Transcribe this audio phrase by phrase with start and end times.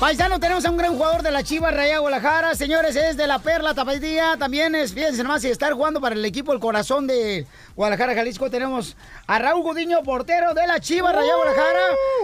[0.00, 2.54] Paisano, tenemos a un gran jugador de la Chivas, Raya Guadalajara.
[2.56, 4.36] Señores, es de la Perla Tapatía.
[4.36, 7.46] También es, fíjense nomás, y estar jugando para el equipo El Corazón de
[7.76, 8.50] Guadalajara, Jalisco.
[8.50, 8.96] Tenemos
[9.28, 11.80] a Raúl Gudiño, portero de la Chivas, Raya Guadalajara.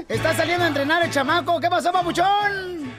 [0.09, 1.61] Está saliendo a entrenar el chamaco.
[1.61, 2.93] ¿Qué pasó, papuchón?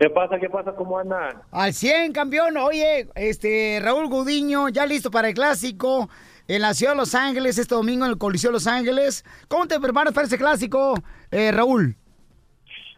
[0.00, 0.38] ¿Qué pasa?
[0.40, 0.72] ¿Qué pasa?
[0.72, 1.42] ¿Cómo andan?
[1.52, 2.56] Al 100, campeón.
[2.56, 6.08] Oye, este, Raúl Gudiño, ya listo para el clásico
[6.48, 9.24] en la ciudad de Los Ángeles, este domingo en el Coliseo de Los Ángeles.
[9.48, 10.94] ¿Cómo te preparas para ese clásico,
[11.30, 11.96] eh, Raúl?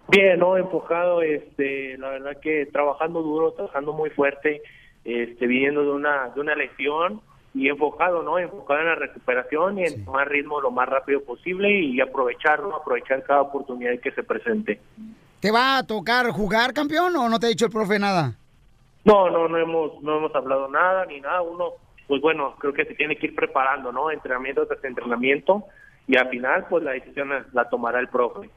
[0.09, 4.63] Bien, no, enfocado, este, la verdad que trabajando duro, trabajando muy fuerte,
[5.05, 7.21] este, viniendo de una, de una lesión
[7.55, 8.39] y enfocado, ¿no?
[8.39, 13.23] Enfocado en la recuperación y en tomar ritmo lo más rápido posible y aprovecharlo, aprovechar
[13.25, 14.81] cada oportunidad que se presente.
[15.41, 18.35] ¿Te va a tocar jugar, campeón, o no te ha dicho el profe nada?
[19.05, 21.43] No, no, no hemos, no hemos hablado nada ni nada.
[21.43, 21.73] Uno,
[22.07, 24.11] pues bueno, creo que se tiene que ir preparando, ¿no?
[24.11, 25.65] Entrenamiento tras entrenamiento
[26.07, 28.49] y al final, pues la decisión la, la tomará el profe.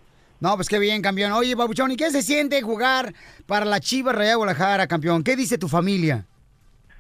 [0.42, 1.34] No, pues qué bien, campeón.
[1.34, 3.14] Oye, Babuchón, ¿y qué se siente jugar
[3.45, 5.23] para la Chivas Raya Guadalajara, campeón?
[5.23, 6.25] ¿Qué dice tu familia?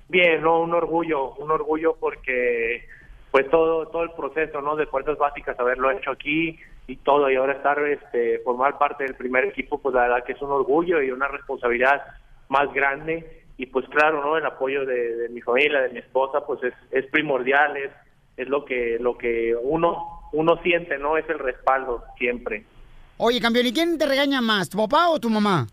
[0.09, 2.87] Bien, no, un orgullo, un orgullo porque
[3.31, 4.75] pues todo todo el proceso, ¿no?
[4.75, 9.15] De fuerzas básicas haberlo hecho aquí y todo y ahora estar este formar parte del
[9.15, 12.03] primer equipo, pues la verdad que es un orgullo y una responsabilidad
[12.47, 14.37] más grande y pues claro, ¿no?
[14.37, 17.91] El apoyo de, de mi familia, de mi esposa, pues es, es primordial, es
[18.37, 21.17] es lo que lo que uno uno siente, ¿no?
[21.17, 22.65] Es el respaldo siempre.
[23.23, 25.67] Oye, campeón, ¿y quién te regaña más, tu papá o tu mamá?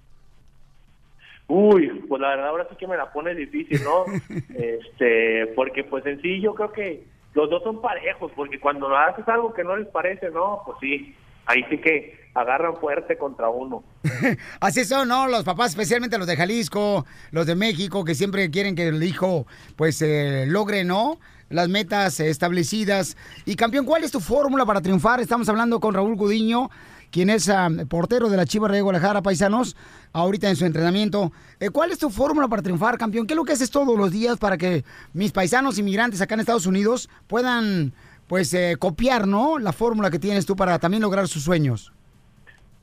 [1.47, 4.05] Uy, pues la verdad ahora sí que me la pone difícil, ¿no?
[4.55, 9.27] este, porque pues en sí yo creo que los dos son parejos, porque cuando haces
[9.29, 10.61] algo que no les parece, ¿no?
[10.67, 11.15] Pues sí,
[11.47, 13.83] ahí sí que agarran fuerte contra uno.
[14.61, 15.27] Así son, ¿no?
[15.27, 19.47] Los papás, especialmente los de Jalisco, los de México, que siempre quieren que el hijo,
[19.75, 21.19] pues, eh, logre, ¿no?
[21.48, 23.17] Las metas establecidas.
[23.47, 25.19] Y campeón, ¿cuál es tu fórmula para triunfar?
[25.20, 26.69] Estamos hablando con Raúl Gudiño,
[27.11, 29.77] quien es ah, portero de la Chivas de Guadalajara, paisanos,
[30.13, 31.33] ahorita en su entrenamiento.
[31.61, 33.27] Eh, ¿Cuál es tu fórmula para triunfar, campeón?
[33.27, 36.41] ¿Qué es lo que haces todos los días para que mis paisanos inmigrantes acá en
[36.41, 37.92] Estados Unidos puedan,
[38.27, 39.58] pues, eh, copiar, ¿no?
[39.58, 41.92] La fórmula que tienes tú para también lograr sus sueños.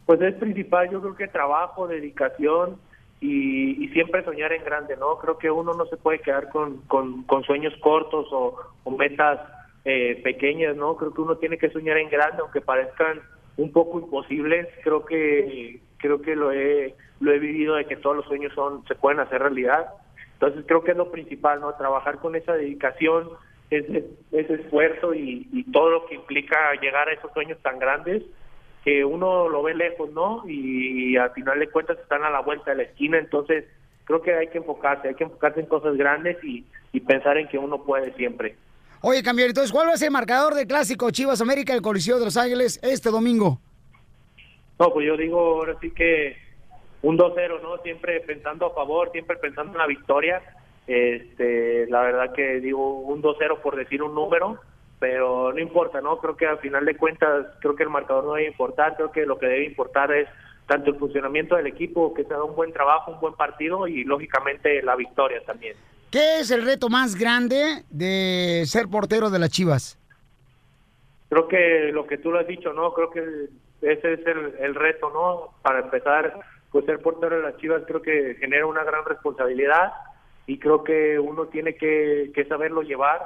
[0.06, 2.78] Pues es principal, yo creo que trabajo, dedicación
[3.19, 5.18] y, y siempre soñar en grande, ¿no?
[5.18, 9.40] Creo que uno no se puede quedar con, con, con sueños cortos o, o metas
[9.84, 10.96] eh, pequeñas, ¿no?
[10.96, 13.22] Creo que uno tiene que soñar en grande, aunque parezcan
[13.58, 14.68] un poco imposibles.
[14.84, 18.86] Creo que creo que lo he lo he vivido de que todos los sueños son
[18.88, 19.88] se pueden hacer realidad.
[20.34, 21.74] Entonces creo que es lo principal, ¿no?
[21.76, 23.30] Trabajar con esa dedicación,
[23.70, 28.24] ese, esfuerzo y, todo lo que implica llegar a esos sueños tan grandes
[28.84, 30.44] que uno lo ve lejos, ¿no?
[30.48, 33.66] Y, al final de cuentas están a la vuelta de la esquina, entonces
[34.04, 37.58] creo que hay que enfocarse, hay que enfocarse en cosas grandes y pensar en que
[37.58, 38.56] uno puede siempre.
[39.01, 42.17] Oye, campeón, entonces, ¿cuál va a ser el marcador del clásico Chivas América del Coliseo
[42.17, 43.59] de Los Ángeles este domingo?
[44.79, 46.38] No, pues yo digo ahora sí que
[47.01, 47.78] un 2-0, ¿no?
[47.83, 50.41] Siempre pensando a favor, siempre pensando en la victoria.
[50.88, 54.59] Este, la verdad que digo un 2-0 por decir un número,
[55.00, 56.17] pero no importa, ¿no?
[56.17, 59.25] Creo que al final de cuentas, creo que el marcador no debe importar, creo que
[59.25, 60.27] lo que debe importar es
[60.67, 64.03] tanto el funcionamiento del equipo, que se haga un buen trabajo, un buen partido y
[64.03, 65.75] lógicamente la victoria también.
[66.16, 70.00] ¿Qué es el reto más grande de ser portero de las Chivas?
[71.28, 72.94] Creo que lo que tú lo has dicho, ¿no?
[72.94, 73.50] Creo que
[73.81, 75.58] ese es el, reto, ¿no?
[75.62, 76.40] Para empezar,
[76.72, 79.92] pues ser portero de las Chivas creo que genera una gran responsabilidad
[80.48, 83.20] y creo que uno tiene que, que saberlo llevar.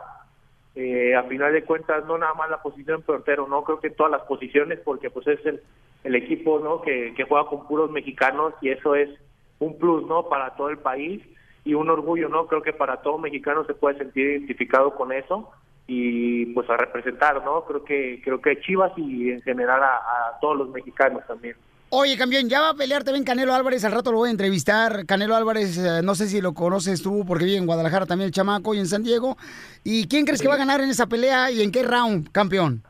[0.74, 3.96] Eh, a final de cuentas, no nada más la posición portero, no creo que en
[3.96, 5.62] todas las posiciones, porque pues es el,
[6.06, 6.82] el equipo, ¿no?
[6.82, 9.12] Que, que juega con puros mexicanos y eso es
[9.60, 10.28] un plus, ¿no?
[10.28, 11.22] Para todo el país
[11.70, 12.48] y un orgullo, ¿no?
[12.48, 15.52] Creo que para todo mexicano se puede sentir identificado con eso
[15.86, 17.64] y pues a representar, ¿no?
[17.66, 21.56] Creo que creo que Chivas y en general a, a todos los mexicanos también.
[21.92, 25.06] Oye, campeón, ya va a pelear también Canelo Álvarez, al rato lo voy a entrevistar.
[25.06, 28.34] Canelo Álvarez, eh, no sé si lo conoces tú, porque vive en Guadalajara también el
[28.34, 29.38] chamaco y en San Diego.
[29.84, 32.84] ¿Y quién crees que va a ganar en esa pelea y en qué round, campeón?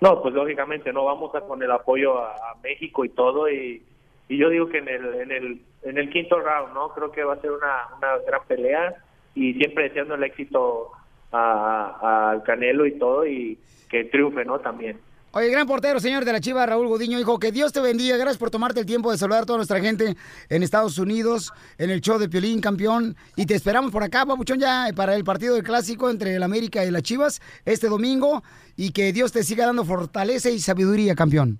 [0.00, 3.82] No, pues lógicamente no vamos a con el apoyo a, a México y todo y,
[4.28, 6.90] y yo digo que en el en el en el quinto round, ¿no?
[6.90, 8.94] Creo que va a ser una, una gran pelea
[9.34, 10.90] y siempre deseando el éxito
[11.32, 13.58] a- a- al Canelo y todo y
[13.88, 14.58] que triunfe, ¿no?
[14.60, 14.98] También.
[15.34, 18.18] Oye, gran portero, señor de la Chiva, Raúl Godiño, dijo que Dios te bendiga.
[18.18, 20.14] Gracias por tomarte el tiempo de saludar a toda nuestra gente
[20.50, 23.16] en Estados Unidos, en el show de Piolín, campeón.
[23.34, 26.84] Y te esperamos por acá, papuchón, ya para el partido del clásico entre el América
[26.84, 28.42] y las Chivas este domingo.
[28.76, 31.58] Y que Dios te siga dando fortaleza y sabiduría, campeón.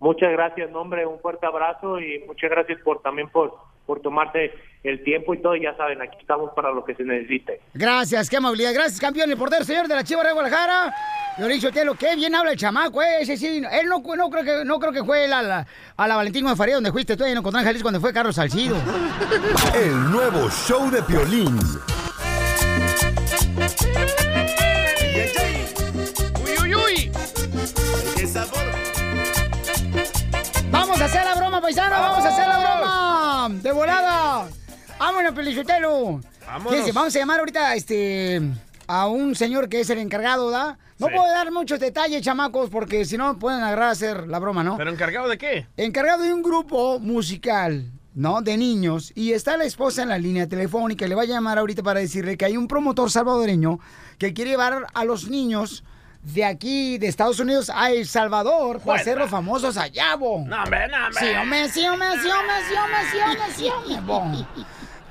[0.00, 3.54] Muchas gracias, hombre, un fuerte abrazo y muchas gracias por también por,
[3.84, 4.50] por tomarte
[4.82, 5.54] el tiempo y todo.
[5.56, 7.60] Ya saben, aquí estamos para lo que se necesite.
[7.74, 8.72] Gracias, qué amabilidad.
[8.72, 10.94] Gracias, campeón, el portero, señor de la Chiva de Guadalajara.
[11.36, 13.62] Lorenzo Telo, qué bien habla el chamaco, eh, ese sí.
[13.70, 15.66] Él no, no creo que no creo que fue a la,
[15.96, 18.76] a la Valentín de Faría donde fuiste tú en Ocotlán, Jalisco, donde fue Carlos Salcido.
[19.74, 21.58] El nuevo show de Piolín.
[31.60, 31.90] Broma, paisano!
[32.00, 33.48] ¡Vamos a hacer la broma!
[33.62, 34.48] ¡De volada!
[34.98, 36.20] ¡Vámonos, Pelichotelo!
[36.46, 36.94] Vámonos.
[36.94, 38.40] Vamos a llamar ahorita este,
[38.86, 40.78] a un señor que es el encargado, ¿da?
[40.98, 41.14] No Sí.
[41.16, 44.76] puedo dar muchos detalles, chamacos, porque si no pueden agarrar a hacer la broma, ¿no?
[44.76, 45.66] ¿Pero encargado de qué?
[45.76, 48.42] encargado de un grupo musical, ¿no?
[48.42, 49.12] De niños.
[49.14, 51.06] Y está la esposa en la línea telefónica.
[51.06, 53.78] Le va a llamar ahorita para decirle que hay un promotor salvadoreño
[54.18, 55.84] que quiere llevar a los niños
[56.22, 59.00] de aquí, de Estados Unidos, a El Salvador para Juega.
[59.00, 60.44] hacerlos famosos allá, bo.
[60.46, 61.20] No, hombre, no, hombre.
[61.20, 64.46] Sí, hombre, sí, hombre, sí, hombre, sí, hombre, sí, hombre, sí, hombre.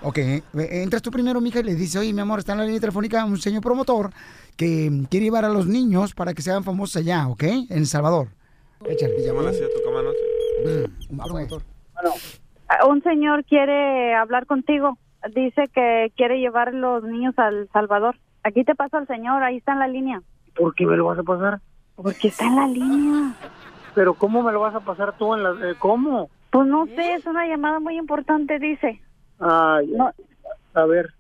[0.02, 0.44] Ok, eh,
[0.84, 3.26] entras tú primero, mija, y le dices, oye, mi amor, está en la línea telefónica
[3.26, 4.12] un señor promotor
[4.56, 7.44] que quiere llevar a los niños para que se hagan famosos allá, ¿ok?
[7.44, 8.30] En El Salvador.
[8.88, 9.22] Échale.
[9.26, 10.10] Llámala así a tu cama, ¿no?
[11.10, 11.64] Un promotor.
[12.70, 14.98] Ah, Un señor quiere hablar contigo.
[15.36, 18.16] Dice que quiere llevar los niños al Salvador.
[18.44, 20.22] Aquí te pasa el señor, ahí está en la línea.
[20.60, 21.62] ¿Por qué me lo vas a pasar?
[21.96, 23.34] Porque está en la línea.
[23.96, 25.52] Pero ¿cómo me lo vas a pasar tú en la...
[25.72, 26.30] eh, ¿Cómo?
[26.52, 29.02] Pues no sé, es una llamada muy importante, dice.
[29.40, 30.12] Ay, No,
[30.74, 31.14] a ver.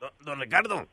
[0.00, 0.86] Don, don Ricardo,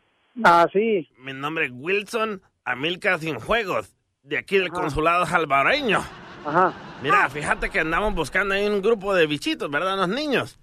[0.44, 1.08] Ah, sí.
[1.20, 6.00] mi nombre es Wilson Amilcar Cienfuegos, de aquí del consulado salvadoreño.
[6.46, 6.74] Ajá.
[7.04, 9.96] Mira, fíjate que andamos buscando ahí un grupo de bichitos, ¿verdad?
[9.98, 10.60] Los niños.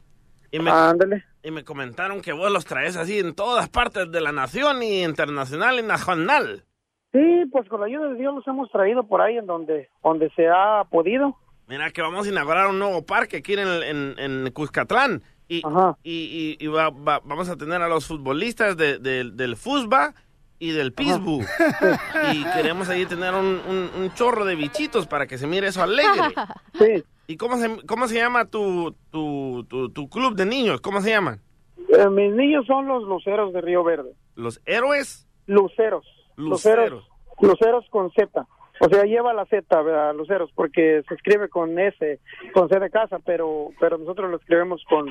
[0.51, 1.25] Y me, Ándale.
[1.43, 5.03] y me comentaron que vos los traes así en todas partes de la nación y
[5.05, 6.65] internacional y nacional.
[7.13, 10.31] Sí, pues con la ayuda de Dios los hemos traído por ahí en donde, donde
[10.35, 11.37] se ha podido.
[11.69, 15.23] Mira que vamos a inaugurar un nuevo parque aquí en, el- en, en Cuscatlán.
[15.49, 15.97] Y, Ajá.
[16.03, 20.15] y, y- y va- va- vamos a tener a los futbolistas de- de- del FUSBA
[20.59, 21.41] y del PISBU.
[22.33, 25.83] y queremos ahí tener un, un- un chorro de bichitos para que se mire eso
[25.83, 26.35] alegre.
[26.79, 27.05] Sí.
[27.27, 30.81] ¿Y cómo se, cómo se llama tu, tu, tu, tu club de niños?
[30.81, 31.41] ¿Cómo se llaman?
[31.89, 34.13] Eh, mis niños son los luceros de Río Verde.
[34.35, 35.29] ¿Los héroes?
[35.47, 36.05] Luceros.
[36.37, 37.09] Luceros.
[37.41, 38.47] Luceros con Z.
[38.81, 40.15] O sea, lleva la Z, ¿verdad?
[40.15, 42.19] Luceros, porque se escribe con S,
[42.53, 45.07] con C de casa, pero pero nosotros lo escribimos con,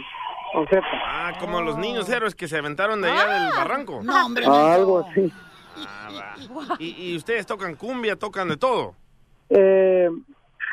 [0.53, 0.81] con Z.
[1.05, 4.01] Ah, como los niños héroes que se aventaron de allá del barranco.
[4.03, 4.45] No, hombre.
[4.45, 5.31] Algo así.
[5.77, 6.09] Ah,
[6.51, 6.75] va.
[6.79, 8.95] y, y ustedes tocan cumbia, tocan de todo.
[9.49, 10.09] Eh,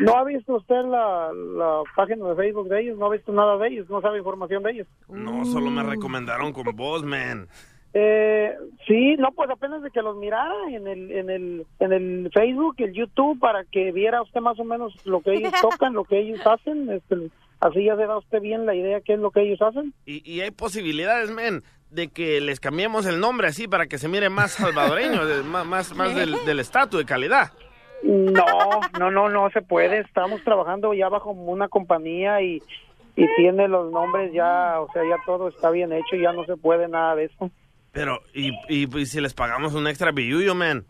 [0.00, 2.98] ¿No ha visto usted la, la página de Facebook de ellos?
[2.98, 3.90] ¿No ha visto nada de ellos?
[3.90, 4.86] ¿No sabe información de ellos?
[5.08, 7.48] No, solo me recomendaron con vos, man.
[7.94, 8.54] Eh,
[8.86, 12.74] sí, no, pues apenas de que los mirara en el, en el, en el Facebook,
[12.78, 16.18] el YouTube, para que viera usted más o menos lo que ellos tocan, lo que
[16.18, 17.16] ellos hacen, este,
[17.60, 19.94] así ya se da usted bien la idea qué es lo que ellos hacen.
[20.04, 24.08] Y, y hay posibilidades, men, de que les cambiemos el nombre así para que se
[24.08, 27.52] mire más salvadoreño, de- más, más, más del del estatus de calidad.
[28.02, 28.44] No,
[28.98, 30.00] no, no, no se puede.
[30.00, 32.62] Estamos trabajando ya bajo una compañía y,
[33.16, 36.56] y tiene los nombres ya, o sea, ya todo está bien hecho, ya no se
[36.56, 37.50] puede nada de eso.
[37.92, 40.84] Pero, y, y, y si les pagamos un extra billuyo, men.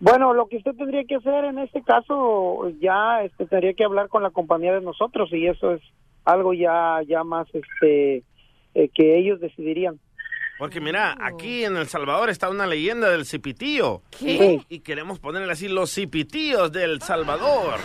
[0.00, 4.08] Bueno, lo que usted tendría que hacer en este caso, ya este, tendría que hablar
[4.08, 5.82] con la compañía de nosotros y eso es
[6.24, 8.24] algo ya, ya más este,
[8.74, 10.00] eh, que ellos decidirían.
[10.58, 14.02] Porque mira, aquí en El Salvador está una leyenda del cipitío.
[14.16, 14.60] ¿Qué?
[14.68, 17.80] Y, y queremos ponerle así los cipitíos del Salvador.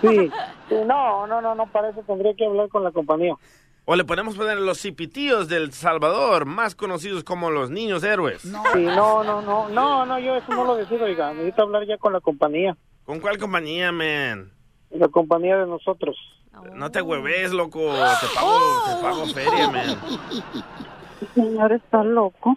[0.00, 0.30] Sí,
[0.68, 3.34] sí, no, no, no, no, para eso tendría que hablar con la compañía.
[3.84, 8.44] O le podemos poner los cipitíos del Salvador, más conocidos como los niños héroes.
[8.44, 8.62] No.
[8.72, 11.98] Sí, no, no, no, no, no, yo eso no lo decido, oiga, necesito hablar ya
[11.98, 14.52] con la compañía, ¿Con cuál compañía, men?
[14.90, 16.16] la compañía de nosotros.
[16.74, 17.80] No te hueves, loco.
[17.92, 19.96] Te pago, te pago feria, men.
[21.34, 22.56] señor está loco.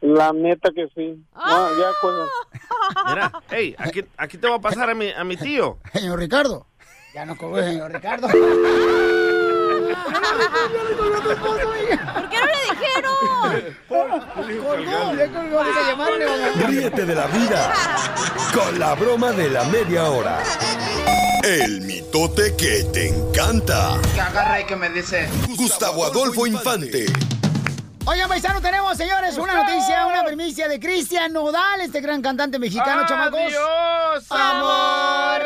[0.00, 1.24] La neta que sí.
[1.34, 2.14] No, ya con
[3.08, 5.78] Mira, hey, aquí, aquí te voy a pasar a mi, a mi tío.
[5.92, 6.66] Señor Ricardo.
[7.14, 8.28] Ya no el señor Ricardo.
[12.14, 13.74] ¿Por qué no le dijeron?
[14.34, 16.26] colgó, ya llamarle.
[16.66, 17.72] Ríete de la vida
[18.52, 20.42] con la broma de la media hora.
[21.42, 24.00] El mitote que te encanta.
[24.14, 25.28] Que agarra y que me dice.
[25.56, 27.06] Gustavo Adolfo Infante.
[28.06, 33.06] Oigan, paisano, tenemos, señores, una noticia, una primicia de Cristian Nodal, este gran cantante mexicano,
[33.06, 33.40] chamacos.
[33.40, 34.26] ¡Adiós!
[34.28, 35.40] Adiós, amor,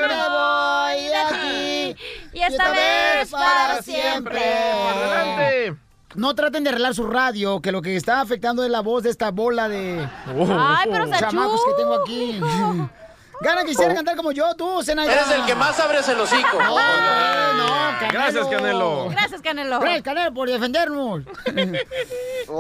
[2.38, 4.40] Y esta vez para siempre.
[4.40, 5.76] Adelante.
[6.14, 9.10] No traten de arreglar su radio, que lo que está afectando es la voz de
[9.10, 12.40] esta bola de Ay, pero chamacos que tengo aquí.
[13.40, 15.12] Gana, quisiera cantar como yo, tú, Zenaida.
[15.12, 16.58] Eres el que más abres el hocico.
[16.60, 18.12] No, no, Canelo.
[18.12, 19.08] Gracias, Canelo.
[19.10, 19.80] Gracias, Canelo.
[19.80, 21.24] Gracias, Canelo, por defendernos.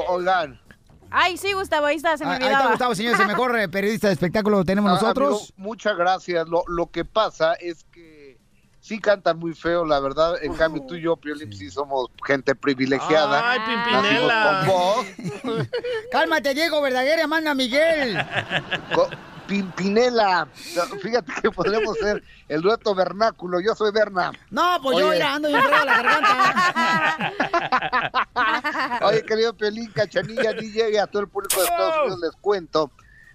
[0.08, 0.60] Oigan,
[1.10, 2.70] Ay, sí, Gustavo, ahí está, se me Ah, Ahí está olvidaba.
[2.72, 5.28] Gustavo, señor, el mejor eh, periodista de espectáculo tenemos ah, nosotros.
[5.28, 6.46] amigo, muchas gracias.
[6.48, 8.17] Lo, lo que pasa es que
[8.88, 10.36] sí cantan muy feo, la verdad.
[10.42, 13.50] En cambio, tú y yo, Piolín, sí somos gente privilegiada.
[13.52, 14.64] Ay, Pimpinela.
[14.66, 15.06] con voz.
[16.10, 18.16] Cálmate, Diego Verdaguer, manda Miguel.
[18.94, 19.08] Co-
[19.46, 20.46] Pimpinela.
[21.02, 23.60] Fíjate que podemos ser el dueto vernáculo.
[23.60, 24.32] Yo soy Berna.
[24.50, 25.18] No, pues yo Oye.
[25.18, 27.32] ya ando bien fregado la garganta.
[29.06, 32.90] Oye, querido Piolín, Cachanilla, DJ y a todo el público de Estados Unidos les cuento.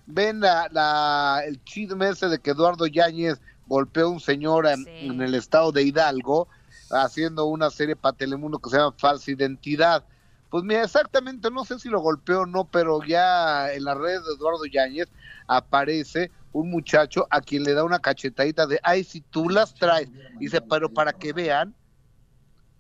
[0.05, 4.83] Ven la, la- el chisme ese de que Eduardo Yáñez golpeó a un señor en,
[4.85, 4.91] Sí.
[5.01, 6.47] en el estado de Hidalgo
[6.91, 10.03] haciendo una serie para Telemundo que se llama Falsa Identidad.
[10.49, 14.23] Pues mira, exactamente, no sé si lo golpeó o no, pero ya en las redes
[14.25, 15.07] de Eduardo Yáñez
[15.47, 20.09] aparece un muchacho a quien le da una cachetadita de, ay, si tú las traes.
[20.37, 21.73] Dice, pero para que vean,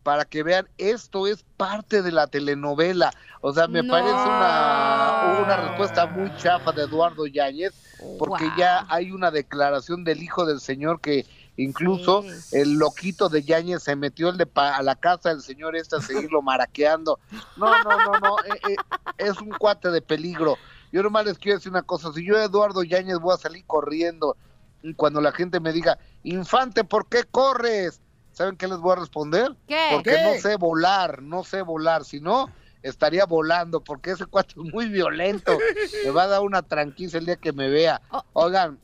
[0.03, 3.11] para que vean, esto es parte de la telenovela.
[3.41, 3.91] O sea, me No.
[3.93, 7.73] parece una, una respuesta muy chafa de Eduardo Yáñez,
[8.19, 8.53] porque Wow.
[8.57, 12.57] ya hay una declaración del hijo del señor que incluso Sí.
[12.57, 15.95] el loquito de Yáñez se metió el de pa- a la casa del señor este
[15.95, 17.19] a seguirlo maraqueando.
[17.55, 18.75] No, no, no, no, eh, eh,
[19.17, 20.57] es un cuate de peligro.
[20.91, 24.35] Yo nomás les quiero decir una cosa, si yo Eduardo Yáñez voy a salir corriendo
[24.81, 28.01] y cuando la gente me diga, Infante, ¿por qué corres?
[28.33, 29.55] ¿Saben qué les voy a responder?
[29.67, 29.89] ¿Qué?
[29.93, 30.23] Porque ¿Qué?
[30.23, 32.49] no sé volar, no sé volar, si no
[32.81, 35.57] estaría volando, porque ese cuate es muy violento.
[36.03, 38.01] Me va a dar una tranquila el día que me vea.
[38.11, 38.23] Oh.
[38.33, 38.77] Oigan,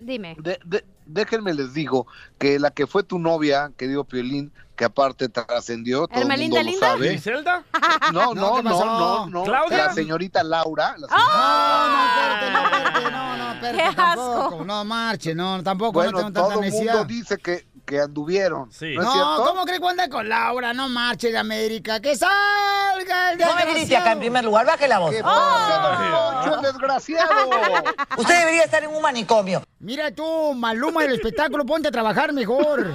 [0.00, 0.34] Dime.
[0.40, 2.06] de- de- déjenme les digo
[2.38, 6.56] que la que fue tu novia, que dio Piolín, que aparte trascendió, todo el ¿Hermelinda
[6.56, 6.86] mundo lo Linda?
[6.88, 7.08] sabe.
[7.10, 7.64] ¿Griselda?
[8.12, 9.44] No, No, no, ¿qué no, no, no.
[9.44, 9.76] ¿Claudia?
[9.86, 10.96] La señorita Laura.
[10.98, 14.32] la No, no, espérate, no, espérate, no, no, espérate, Qué asco.
[14.40, 14.64] tampoco.
[14.64, 18.70] No marche, no, tampoco, bueno, no tengo todo el mundo dice que, que anduvieron.
[18.72, 18.94] Sí.
[18.94, 19.44] ¿No es No, cierto?
[19.46, 20.72] ¿cómo cree que anda con Laura?
[20.72, 22.00] No marche de América.
[22.00, 25.14] ¡Que salga el No me acá en primer lugar, baje la voz.
[25.14, 27.50] ¿Qué pasa, don Poncho, el desgraciado?
[28.18, 29.62] Usted debería estar en un manicomio.
[29.78, 32.94] Mira tú, Maluma del espectáculo, ponte a trabajar mejor.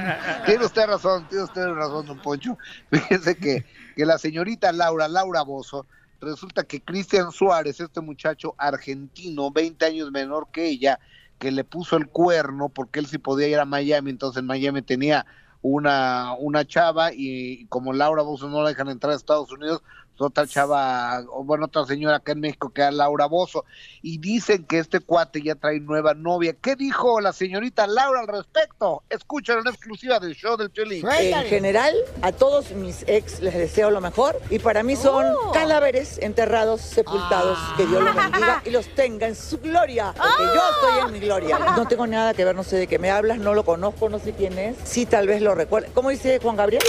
[0.46, 2.56] Tiene usted razón, tiene usted razón, don Poncho.
[2.90, 5.86] Fíjese que, que la señorita Laura, Laura Bozo,
[6.20, 10.98] resulta que Cristian Suárez, este muchacho argentino, 20 años menor que ella,
[11.40, 14.82] que le puso el cuerno porque él sí podía ir a Miami, entonces en Miami
[14.82, 15.24] tenía
[15.62, 19.82] una, una chava y como Laura Bozo no la dejan entrar a Estados Unidos,
[20.26, 23.64] otra chava, o bueno, otra señora acá en México que era Laura Bozo,
[24.02, 26.54] y dicen que este cuate ya trae nueva novia.
[26.60, 29.02] ¿Qué dijo la señorita Laura al respecto?
[29.08, 31.06] Escuchen en exclusiva del show del Piolín.
[31.08, 35.52] En general, a todos mis ex les deseo lo mejor y para mí son Oh.
[35.52, 37.58] cadáveres enterrados, sepultados.
[37.76, 41.20] Que Dios los bendiga y los tenga en su gloria, porque yo estoy en mi
[41.20, 41.58] gloria.
[41.76, 44.18] No tengo nada que ver, no sé de qué me hablas, no lo conozco, no
[44.18, 44.76] sé quién es.
[44.84, 45.88] Sí, tal vez lo recuerdo.
[45.94, 46.82] ¿Cómo dice Juan Gabriel?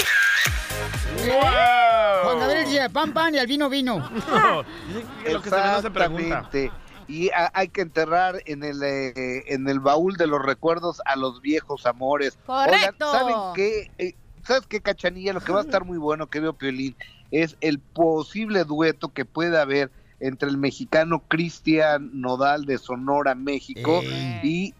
[2.23, 3.97] Juan Gabriel dice, pan, pan y al vino, vino.
[5.31, 6.23] Lo que se ve no se pregunta.
[6.23, 6.71] Exactamente.
[7.07, 11.15] Y a- hay que enterrar en el eh, en el baúl de los recuerdos a
[11.15, 12.37] los viejos amores.
[12.45, 13.09] Correcto.
[13.11, 13.91] Oigan, ¿saben qué?
[13.97, 15.33] Eh, ¿Sabes qué, Cachanilla?
[15.33, 16.95] Lo que va a estar muy bueno que veo Piolín
[17.31, 24.01] es el posible dueto que puede haber entre el mexicano Cristian Nodal de Sonora, México,
[24.43, 24.73] y.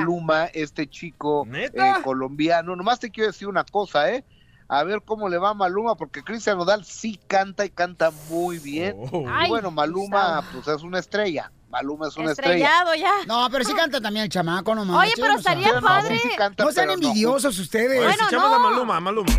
[0.00, 1.70] Maluma, este chico eh,
[2.02, 2.76] colombiano.
[2.76, 4.24] Nomás te quiero decir una cosa, ¿eh?
[4.70, 8.58] A ver cómo le va a Maluma, porque Cristian Nodal sí canta y canta muy
[8.58, 8.96] bien.
[9.12, 9.24] Oh.
[9.44, 11.50] Y bueno, Maluma, pues es una estrella.
[11.70, 12.54] Maluma es una estrella.
[12.66, 13.12] Estrellado ya.
[13.26, 16.18] No, pero sí canta también el chamaco, no Oye, marchen, pero estaría No, padre.
[16.18, 17.06] sí, sí canta, No sean pero no.
[17.08, 17.90] envidiosos ustedes.
[17.90, 18.56] Oye, Bueno, escuchamos no.
[18.56, 19.32] a Maluma, a Maluma.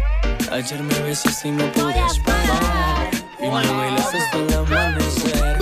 [0.51, 3.09] Ayer me besaste y no pude esperar.
[3.39, 5.57] Y me bailaste hasta el amanecer.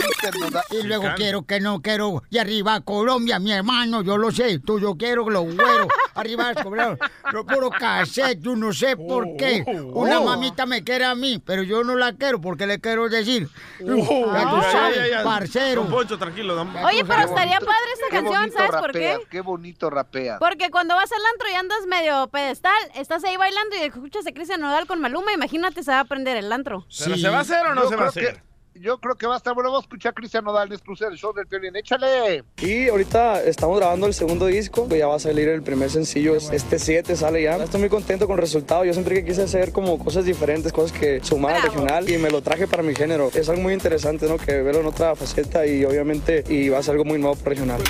[0.72, 2.24] Y luego quiero que no quiero.
[2.30, 4.60] Y arriba Colombia, mi hermano, yo lo sé.
[4.60, 5.88] Tú yo quiero los güeros.
[6.16, 6.98] Arriba cobrar
[7.32, 9.64] lo puro cassette, yo no sé por qué.
[9.94, 10.24] Una Oh.
[10.26, 13.48] mamita me quiere a mí, pero yo no la quiero porque le quiero decir.
[13.84, 15.24] Oh, ya tú sabes, ya, ya.
[15.24, 15.84] parcero.
[15.84, 16.56] Don Poncho, tranquilo.
[16.56, 19.20] don- Oye, pero Qué estaría padre esta qué canción, ¿sabes por qué?
[19.30, 20.40] Qué bonito rapea.
[20.40, 24.32] Porque cuando vas al antro y andas medio pedestal, estás ahí bailando y escuchas a
[24.32, 26.86] Cristian Nodal con Maluma, imagínate se va a prender el antro.
[27.00, 27.22] ¿Pero Sí.
[27.22, 28.42] se va a hacer o no Yo se va a hacer?
[28.80, 29.70] Yo creo que va a estar bueno.
[29.70, 31.76] Vamos a escuchar a Cristian Nodal exclusiva del show del Piolín.
[31.76, 32.44] ¡Échale!
[32.62, 36.36] Y ahorita estamos grabando el segundo disco, que ya va a salir el primer sencillo,
[36.36, 37.58] este 7 sale ya.
[37.58, 40.98] Estoy muy contento con el resultado, yo siempre que quise hacer como cosas diferentes, cosas
[40.98, 41.76] que sumaran Bravo.
[41.76, 43.30] regional y me lo traje para mi género.
[43.34, 44.38] Es algo muy interesante, ¿no?
[44.38, 47.50] Que verlo en otra faceta y obviamente y va a ser algo muy nuevo para
[47.50, 47.82] regional.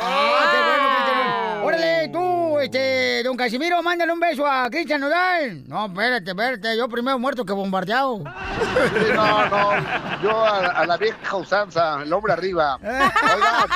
[0.00, 2.43] Ah, qué bueno, Cristian.
[2.64, 5.64] Este, don Casimiro, mándale un beso a Cristian Nodal.
[5.68, 8.22] No, espérate, espérate, yo primero muerto que bombardeado.
[8.74, 12.76] Sí, no, no, yo a, a la vieja usanza, el hombre arriba.
[12.82, 13.68] Oigan,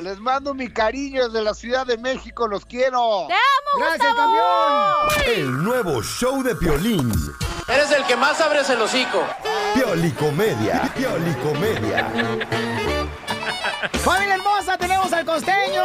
[0.02, 3.26] les mando mi cariño desde la Ciudad de México, los quiero.
[3.28, 5.36] ¡Te amo, Gracias, campeón.
[5.36, 7.12] El nuevo show de Piolín.
[7.66, 9.22] Eres el que más abres el hocico.
[9.74, 10.82] Piolicomedia.
[10.96, 12.06] Piolicomedia.
[14.00, 15.82] Familia hermosa, tenemos al costeño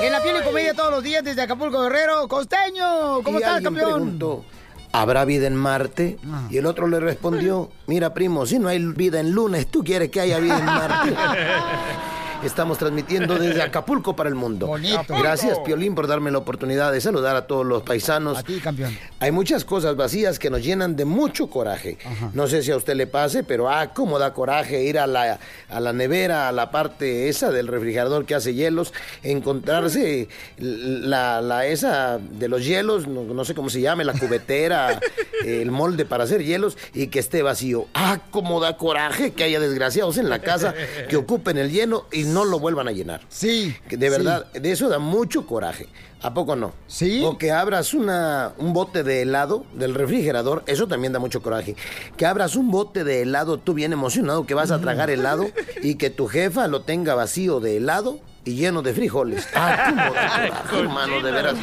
[0.00, 2.26] en la piel y comedia todos los días desde Acapulco Guerrero.
[2.28, 3.92] Costeño, ¿cómo Y estás, campeón?
[3.92, 4.44] preguntó,
[4.92, 6.18] ¿habrá vida en Marte?
[6.50, 10.10] Y el otro le respondió, mira primo, si no hay vida en lunes, ¿tú quieres
[10.10, 11.14] que haya vida en Marte?
[12.44, 14.66] Estamos transmitiendo desde Acapulco para el mundo.
[14.66, 15.14] Bonito.
[15.16, 18.38] Gracias, Piolín, por darme la oportunidad de saludar a todos los paisanos.
[18.38, 18.98] A ti, campeón.
[19.20, 21.98] Hay muchas cosas vacías que nos llenan de mucho coraje.
[22.32, 25.38] No sé si a usted le pase, pero ah, cómo da coraje ir a la,
[25.68, 31.66] a la nevera, a la parte esa del refrigerador que hace hielos, encontrarse la, la
[31.66, 34.98] esa de los hielos, no, no sé cómo se llame, la cubetera,
[35.44, 37.86] el molde para hacer hielos y que esté vacío.
[37.94, 40.74] Ah, cómo da coraje que haya desgraciados en la casa
[41.08, 43.20] que ocupen el lleno y no lo vuelvan a llenar.
[43.28, 43.74] Sí.
[43.88, 45.88] De verdad, de eso da mucho coraje.
[46.22, 46.72] ¿A poco no?
[46.86, 47.22] Sí.
[47.24, 51.74] O que abras una, un bote de helado del refrigerador, eso también da mucho coraje.
[52.16, 55.50] Que abras un bote de helado, tú bien emocionado que vas a tragar helado
[55.82, 59.48] y que tu jefa lo tenga vacío de helado y lleno de frijoles.
[59.54, 61.56] Ah, cómo da coraje, hermano, de veras.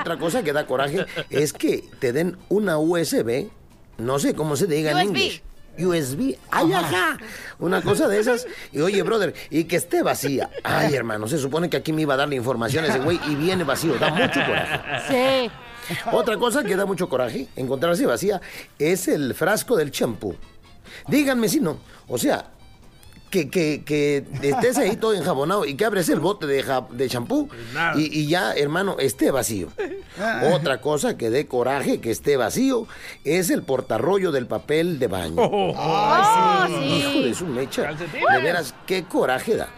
[0.00, 3.48] Otra cosa que da coraje es que te den una USB,
[3.98, 5.42] no sé cómo se diga en inglés.
[5.78, 7.18] USB, ay, ajá,
[7.58, 8.46] una cosa de esas.
[8.72, 10.50] Y oye, brother, y que esté vacía.
[10.62, 13.34] Ay, hermano, se supone que aquí me iba a dar la información ese güey y
[13.34, 14.80] viene vacío, da mucho coraje.
[15.08, 15.50] Sí.
[16.12, 18.40] Otra cosa que da mucho coraje, encontrarse vacía,
[18.78, 20.36] es el frasco del champú.
[21.08, 21.78] Díganme si no.
[22.08, 22.44] O sea,
[23.30, 27.08] que, que, que estés ahí todo enjabonado y que abres el bote de ja- de
[27.08, 27.48] champú
[27.96, 29.68] y, y ya, hermano, esté vacío.
[30.52, 32.86] Otra cosa que dé coraje, que esté vacío,
[33.24, 35.36] es el portarrollo del papel de baño.
[35.38, 36.84] Oh, sí.
[36.96, 37.92] Hijo de su mecha.
[37.94, 39.68] De veras, qué coraje da.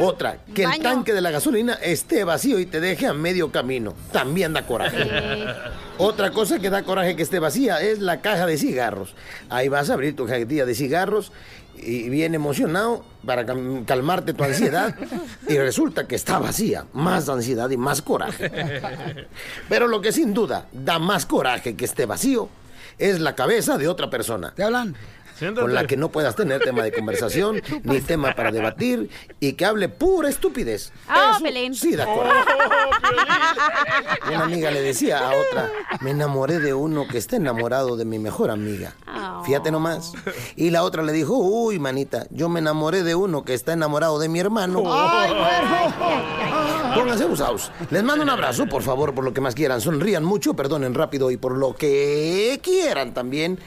[0.00, 3.94] Otra, que el tanque de la gasolina esté vacío y te deje a medio camino.
[4.12, 4.98] También da coraje.
[5.96, 9.14] Otra cosa que da coraje que esté vacía es la caja de cigarros.
[9.48, 11.32] Ahí vas a abrir tu cajetilla de cigarros
[11.76, 13.44] y bien emocionado para
[13.86, 14.94] calmarte tu ansiedad
[15.48, 16.86] y resulta que está vacía.
[16.92, 18.50] Más ansiedad y más coraje.
[19.68, 22.48] Pero lo que sin duda da más coraje que esté vacío
[22.98, 24.52] es la cabeza de otra persona.
[24.54, 24.94] ¿Te hablan?
[25.54, 29.64] Con la que no puedas tener tema de conversación, ni tema para debatir, y que
[29.64, 30.92] hable pura estupidez.
[31.08, 31.74] Ah, Eso Pelín.
[31.74, 32.50] sí da coraje.
[34.28, 38.18] Una amiga le decía a otra, me enamoré de uno que está enamorado de mi
[38.18, 38.94] mejor amiga.
[39.06, 39.42] Oh.
[39.44, 40.12] Fíjate nomás.
[40.56, 44.18] Y la otra le dijo, uy, manita, yo me enamoré de uno que está enamorado
[44.18, 44.82] de mi hermano.
[46.94, 47.72] Pónganse usados.
[47.90, 49.80] Les mando un abrazo, por favor, por lo que más quieran.
[49.80, 53.58] Sonrían mucho, perdonen rápido y por lo que quieran también.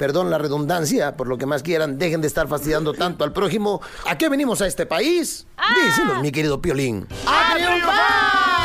[0.00, 1.98] Perdón la redundancia, por lo que más quieran.
[1.98, 3.82] Dejen de estar fastidiando tanto al prójimo.
[4.06, 5.46] ¿A qué venimos a este país?
[5.84, 7.06] Dísenos, mi querido Piolín.
[7.26, 8.59] ¡A triunfar!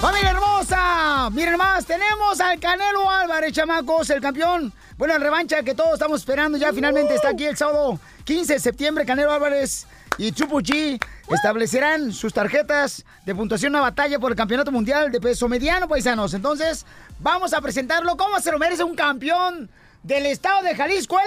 [0.00, 1.28] ¡Familia hermosa!
[1.30, 4.72] Miren más, tenemos al Canelo Álvarez, chamacos, el campeón.
[4.96, 8.60] Bueno, la revancha que todos estamos esperando ya finalmente está aquí el sábado 15 de
[8.60, 9.04] septiembre.
[9.04, 14.70] Canelo Álvarez y Chupo G establecerán sus tarjetas de puntuación a batalla por el campeonato
[14.70, 16.32] mundial de peso mediano, paisanos.
[16.32, 16.86] Entonces,
[17.18, 18.16] vamos a presentarlo.
[18.16, 19.68] ¿Cómo se lo merece un campeón
[20.04, 21.18] del estado de Jalisco?
[21.18, 21.26] Él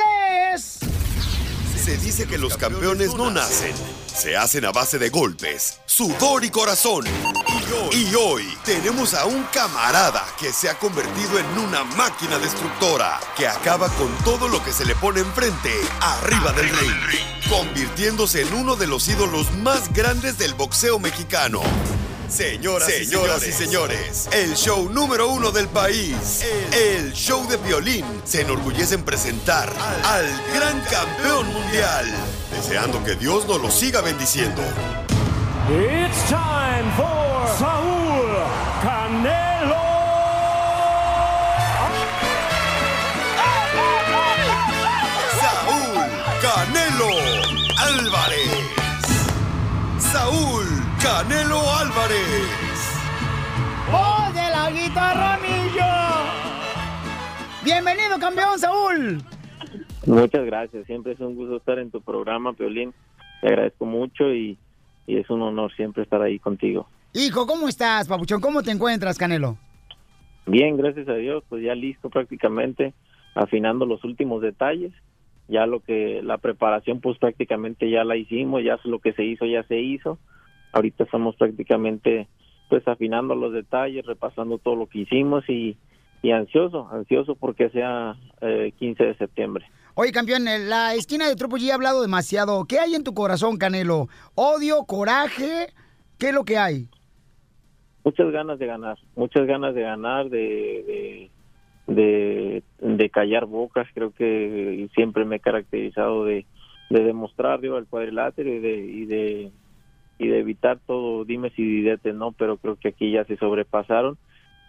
[0.55, 0.79] es...
[1.83, 3.73] Se dice que los campeones no nacen,
[4.05, 7.05] se hacen a base de golpes, sudor y corazón.
[7.91, 13.47] Y hoy tenemos a un camarada que se ha convertido en una máquina destructora que
[13.47, 18.75] acaba con todo lo que se le pone enfrente, arriba del ring, convirtiéndose en uno
[18.75, 21.61] de los ídolos más grandes del boxeo mexicano.
[22.31, 28.39] Señoras, Señoras y señores, el show número uno del país, el, show de violín, se
[28.41, 29.69] enorgullece en presentar
[30.05, 32.05] al gran campeón mundial,
[32.55, 34.61] deseando que Dios nos lo siga bendiciendo.
[35.69, 38.37] It's time for Saúl
[38.81, 39.75] Canelo.
[45.41, 46.07] Saúl
[46.41, 47.09] Canelo
[47.77, 48.30] Álvarez.
[51.11, 52.79] Canelo Álvarez.
[53.91, 56.21] ¡Voz de la guitarronilla!
[57.65, 59.21] Bienvenido, campeón Saúl.
[60.05, 62.93] Muchas gracias, siempre es un gusto estar en tu programa, Peolín.
[63.41, 64.57] Te agradezco mucho y,
[65.05, 66.87] y es un honor siempre estar ahí contigo.
[67.13, 68.39] Hijo, ¿cómo estás, papuchón?
[68.39, 69.57] ¿Cómo te encuentras, Canelo?
[70.45, 72.93] Bien, gracias a Dios, pues ya listo prácticamente,
[73.35, 74.93] afinando los últimos detalles.
[75.49, 79.45] Ya lo que la preparación pues prácticamente ya la hicimos, ya lo que se hizo
[79.45, 80.17] ya se hizo
[80.71, 82.27] ahorita estamos prácticamente
[82.69, 85.77] pues afinando los detalles, repasando todo lo que hicimos y,
[86.21, 89.65] y ansioso, ansioso porque sea eh, 15 de septiembre.
[89.95, 92.63] Oye, campeón, en la esquina de Triple G ha hablado demasiado.
[92.65, 94.07] ¿Qué hay en tu corazón, Canelo?
[94.35, 95.67] ¿Odio, coraje?
[96.17, 96.87] ¿Qué es lo que hay?
[98.05, 101.29] Muchas ganas de ganar, muchas ganas de ganar, de,
[101.87, 103.87] de, de, de callar bocas.
[103.93, 106.45] Creo que siempre me he caracterizado de,
[106.89, 109.51] de demostrar arriba del cuadrilátero y de, y de
[110.21, 112.31] y de evitar todo dimes y diretes, ¿no?
[112.31, 114.17] Pero creo que aquí ya se sobrepasaron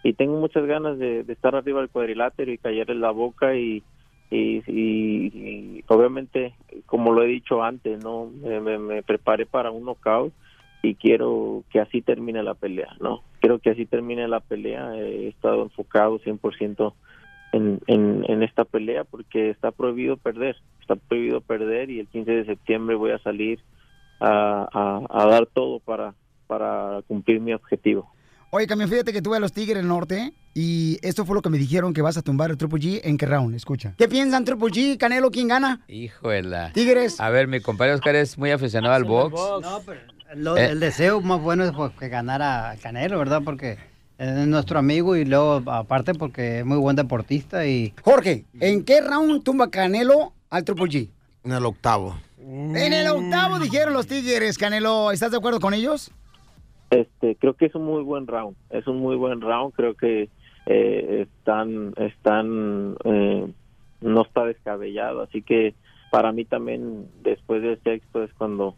[0.02, 3.82] y tengo muchas ganas de, estar arriba del cuadrilátero y callarle la boca y,
[4.30, 6.54] y, obviamente,
[6.86, 8.30] como lo he dicho antes, ¿no?
[8.30, 10.32] Me preparé para un knockout
[10.82, 13.22] y quiero que así termine la pelea, ¿no?
[13.40, 14.96] Quiero que así termine la pelea.
[14.96, 16.94] He estado enfocado 100%
[17.52, 22.30] en, en, en esta pelea porque está prohibido perder, está prohibido perder y el 15
[22.30, 23.60] de septiembre voy a salir
[24.22, 24.68] a,
[25.10, 26.14] a, a dar todo para,
[26.46, 28.10] para cumplir mi objetivo.
[28.50, 31.48] Oye, campeón, fíjate que tuve a los Tigres del Norte y esto fue lo que
[31.48, 33.54] me dijeron que vas a tumbar el Triple G en qué round.
[33.54, 33.94] Escucha.
[33.96, 34.98] ¿Qué piensan, Triple G?
[34.98, 35.80] Canelo, ¿quién gana?
[35.88, 36.70] Híjole.
[36.74, 37.18] Tigres.
[37.18, 39.32] A ver, mi compadre Oscar es muy aficionado al box.
[39.62, 40.00] No, pero
[40.34, 40.66] lo- Eh.
[40.70, 43.40] el deseo más bueno es pues, que ganara Canelo, ¿verdad?
[43.42, 43.78] Porque
[44.18, 47.94] es nuestro amigo y luego, aparte, porque es muy buen deportista y...
[48.02, 51.08] Jorge, ¿en qué round tumba Canelo al Triple G?
[51.44, 52.14] En el octavo.
[52.74, 55.10] En el octavo dijeron los Tigres, Canelo.
[55.10, 56.10] ¿Estás de acuerdo con ellos?
[56.90, 60.28] Este, creo que es un muy buen round, es un muy buen round, creo que
[60.66, 63.46] eh, están, están, eh,
[64.02, 65.74] no está descabellado, así que
[66.10, 68.76] para mí también después del sexto es cuando,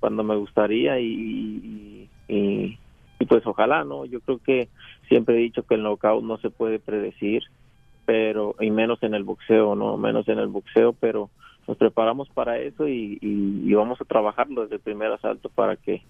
[0.00, 2.78] cuando me gustaría y, y, y-
[3.18, 4.04] y pues ojalá, ¿no?
[4.04, 4.68] Yo creo que
[5.08, 7.42] siempre he dicho que el knockout no se puede predecir,
[8.04, 9.96] pero, y menos en el boxeo, ¿no?
[9.96, 11.30] Menos en el boxeo, pero
[11.66, 15.76] nos preparamos para eso y, y, y vamos a trabajarlo desde el primer asalto para
[15.76, 16.02] que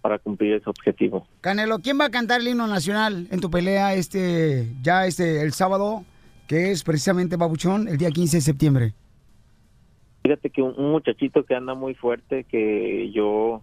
[0.00, 1.26] para cumplir ese objetivo.
[1.40, 5.52] Canelo, ¿quién va a cantar el himno nacional en tu pelea este ya este el
[5.52, 6.04] sábado,
[6.46, 8.94] que es precisamente Babuchón, el día 15 de septiembre?
[10.22, 13.62] Fíjate que un, un muchachito que anda muy fuerte que yo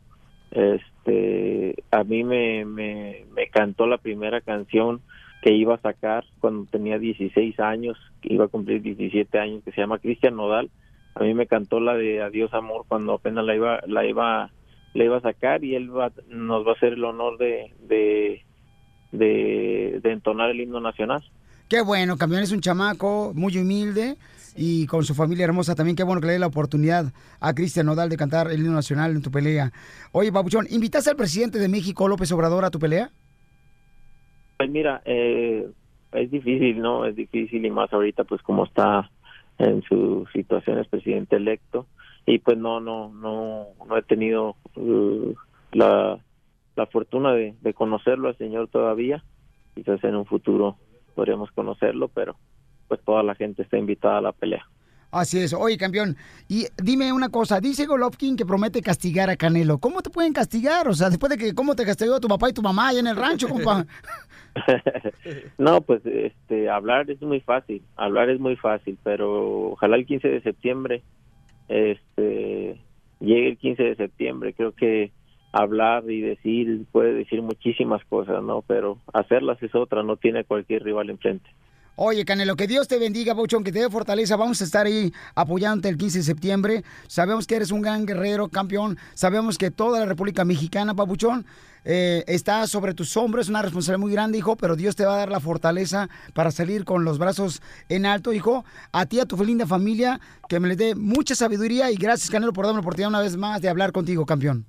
[0.51, 5.01] este a mí me, me, me cantó la primera canción
[5.43, 9.71] que iba a sacar cuando tenía 16 años, que iba a cumplir 17 años, que
[9.71, 10.69] se llama Cristian Nodal.
[11.15, 14.51] A mí me cantó la de Adiós amor cuando apenas la iba la iba
[14.93, 18.43] la iba a sacar y él va, nos va a hacer el honor de de,
[19.11, 21.23] de, de entonar el himno nacional.
[21.69, 24.17] Qué bueno, campeón es un chamaco muy humilde
[24.55, 25.95] y con su familia hermosa también.
[25.95, 27.05] Qué bueno que le dé la oportunidad
[27.39, 29.71] a Cristian Nodal de cantar el himno nacional en tu pelea.
[30.11, 33.09] Oye, Babuchón, ¿invitaste al presidente de México, López Obrador, a tu pelea?
[34.57, 35.67] Pues mira, eh,
[36.11, 37.05] es difícil, ¿no?
[37.05, 39.09] Es difícil y más ahorita, pues como está
[39.63, 41.87] en su situación es presidente electo
[42.25, 45.33] y pues no, no, no, no he tenido uh,
[45.71, 46.19] la,
[46.75, 49.23] la fortuna de, de conocerlo al señor todavía.
[49.75, 50.77] Quizás en un futuro
[51.15, 52.35] podríamos conocerlo, pero
[52.87, 54.67] pues toda la gente está invitada a la pelea.
[55.13, 55.53] Así es.
[55.53, 56.17] Oye, campeón,
[56.49, 57.59] y dime una cosa.
[57.59, 59.77] Dice Golovkin que promete castigar a Canelo.
[59.77, 60.87] ¿Cómo te pueden castigar?
[60.87, 63.07] O sea, después de que, ¿cómo te castigó tu papá y tu mamá allá en
[63.07, 63.85] el rancho, compa?
[65.59, 70.27] no, pues este, hablar es muy fácil, hablar es muy fácil, pero ojalá el 15
[70.27, 71.03] de septiembre,
[71.67, 72.81] este,
[73.19, 75.11] llegue el 15 de septiembre, creo que
[75.51, 78.63] hablar y decir, puede decir muchísimas cosas, ¿no?
[78.63, 81.49] Pero hacerlas es otra, no tiene cualquier rival enfrente.
[81.95, 84.35] Oye, Canelo, que Dios te bendiga, Bauchón, que te dé fortaleza.
[84.35, 86.83] Vamos a estar ahí apoyándote el 15 de septiembre.
[87.05, 88.97] Sabemos que eres un gran guerrero, campeón.
[89.13, 91.45] Sabemos que toda la República Mexicana, Papuchón,
[91.85, 93.45] eh, está sobre tus hombros.
[93.45, 96.49] Es una responsabilidad muy grande, hijo, pero Dios te va a dar la fortaleza para
[96.49, 98.65] salir con los brazos en alto, hijo.
[98.91, 102.53] A ti, a tu linda familia, que me les dé mucha sabiduría y gracias, Canelo,
[102.53, 104.65] por darme la oportunidad una vez más de hablar contigo, campeón.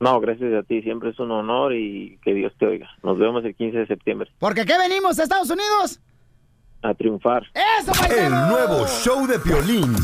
[0.00, 2.88] No, gracias a ti, siempre es un honor y que Dios te oiga.
[3.04, 6.00] Nos vemos el 15 de septiembre Porque aquí venimos a Estados Unidos.
[6.82, 7.42] A triunfar.
[7.54, 9.94] ¡Eso, El nuevo show de Piolín.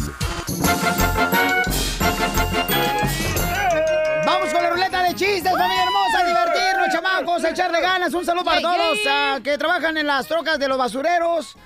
[4.25, 8.13] Vamos con la ruleta de chistes, familia hermosa, a divertirnos, chamacos, a echarle ganas.
[8.15, 11.57] Un saludo para todos ah, que trabajan en las trocas de los basureros.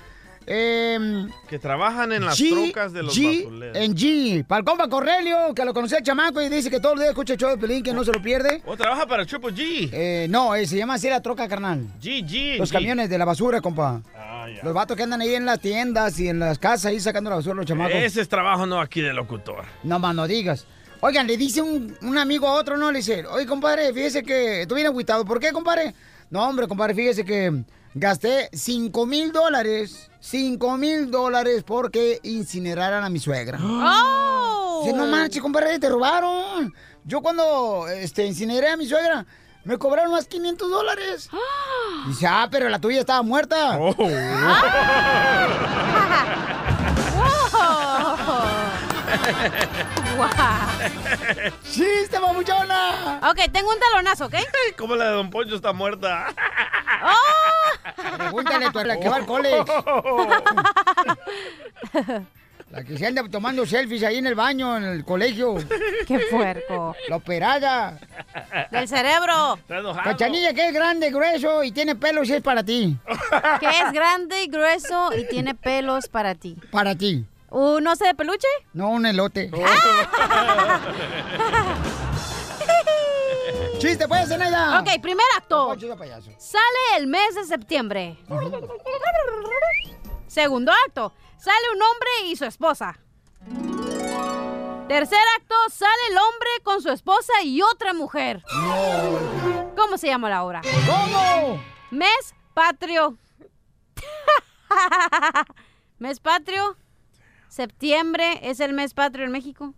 [0.47, 4.45] Eh, Que trabajan en las G- trocas de los G en G.
[4.45, 7.11] Para el compa Cornelio, que lo conocía el chamaco y dice que todos los días
[7.11, 8.61] escucha el show de Pelín, que no se lo pierde.
[8.65, 9.89] ¿O trabaja para Triple G?
[9.93, 11.85] Eh, no, eh, se llama así la troca, carnal.
[12.01, 12.57] G, G.
[12.57, 12.73] Los G.
[12.73, 14.01] camiones de la basura, compa.
[14.15, 14.63] Ah, ya.
[14.63, 17.37] Los vatos que andan ahí en las tiendas y en las casas ahí sacando la
[17.37, 17.95] basura los chamacos.
[17.95, 19.63] Ese es trabajo no aquí de locutor.
[19.83, 20.65] No más no digas.
[21.01, 22.91] Oigan, le dice un, un amigo a otro, ¿no?
[22.91, 25.25] Le dice, oye, compadre, fíjese que tú vienes agüitado.
[25.25, 25.95] ¿Por qué, compadre?
[26.29, 27.63] No, hombre, compadre, fíjese que
[27.95, 30.10] gasté 5 mil dólares.
[30.21, 33.59] 5 mil dólares porque incineraran a mi suegra.
[33.61, 34.81] ¡Oh!
[34.83, 36.73] Dice, no manches, compadre, te robaron.
[37.03, 39.25] yo cuando este, incineré a mi suegra,
[39.63, 41.29] me cobraron más 500 dólares.
[42.07, 43.79] Dice, ah, pero la tuya estaba muerta.
[51.63, 53.19] ¡Chiste, mamuchona!
[53.29, 54.35] Ok, tengo un talonazo, ¿ok?
[54.77, 56.27] Como la de Don Poncho está muerta.
[58.17, 59.65] Pregúntale a la que va al college.
[62.71, 65.55] La que se anda tomando selfies ahí en el baño, en el colegio.
[66.07, 66.95] ¡Qué puerco!
[67.09, 67.99] La operada.
[68.71, 69.59] Del cerebro.
[70.01, 72.97] Cachanilla, que es grande, grueso y tiene pelos y es para ti.
[73.59, 76.55] Que es grande y grueso y tiene pelos para ti.
[76.71, 77.25] Para ti.
[77.49, 78.47] ¿Un oso de peluche?
[78.73, 79.51] No, un elote.
[83.81, 84.79] ¡Chiste, pues, Zenaida!
[84.79, 85.75] Ok, primer acto.
[86.37, 88.15] Sale el mes de septiembre.
[90.27, 91.11] Segundo acto.
[91.39, 92.99] Sale un hombre y su esposa.
[94.87, 95.55] Tercer acto.
[95.71, 98.43] Sale el hombre con su esposa y otra mujer.
[99.75, 100.61] ¿Cómo se llama la obra?
[100.85, 101.59] ¿Cómo?
[101.89, 103.17] Mes patrio.
[105.97, 106.77] mes patrio.
[107.49, 109.73] Septiembre es el mes patrio en México.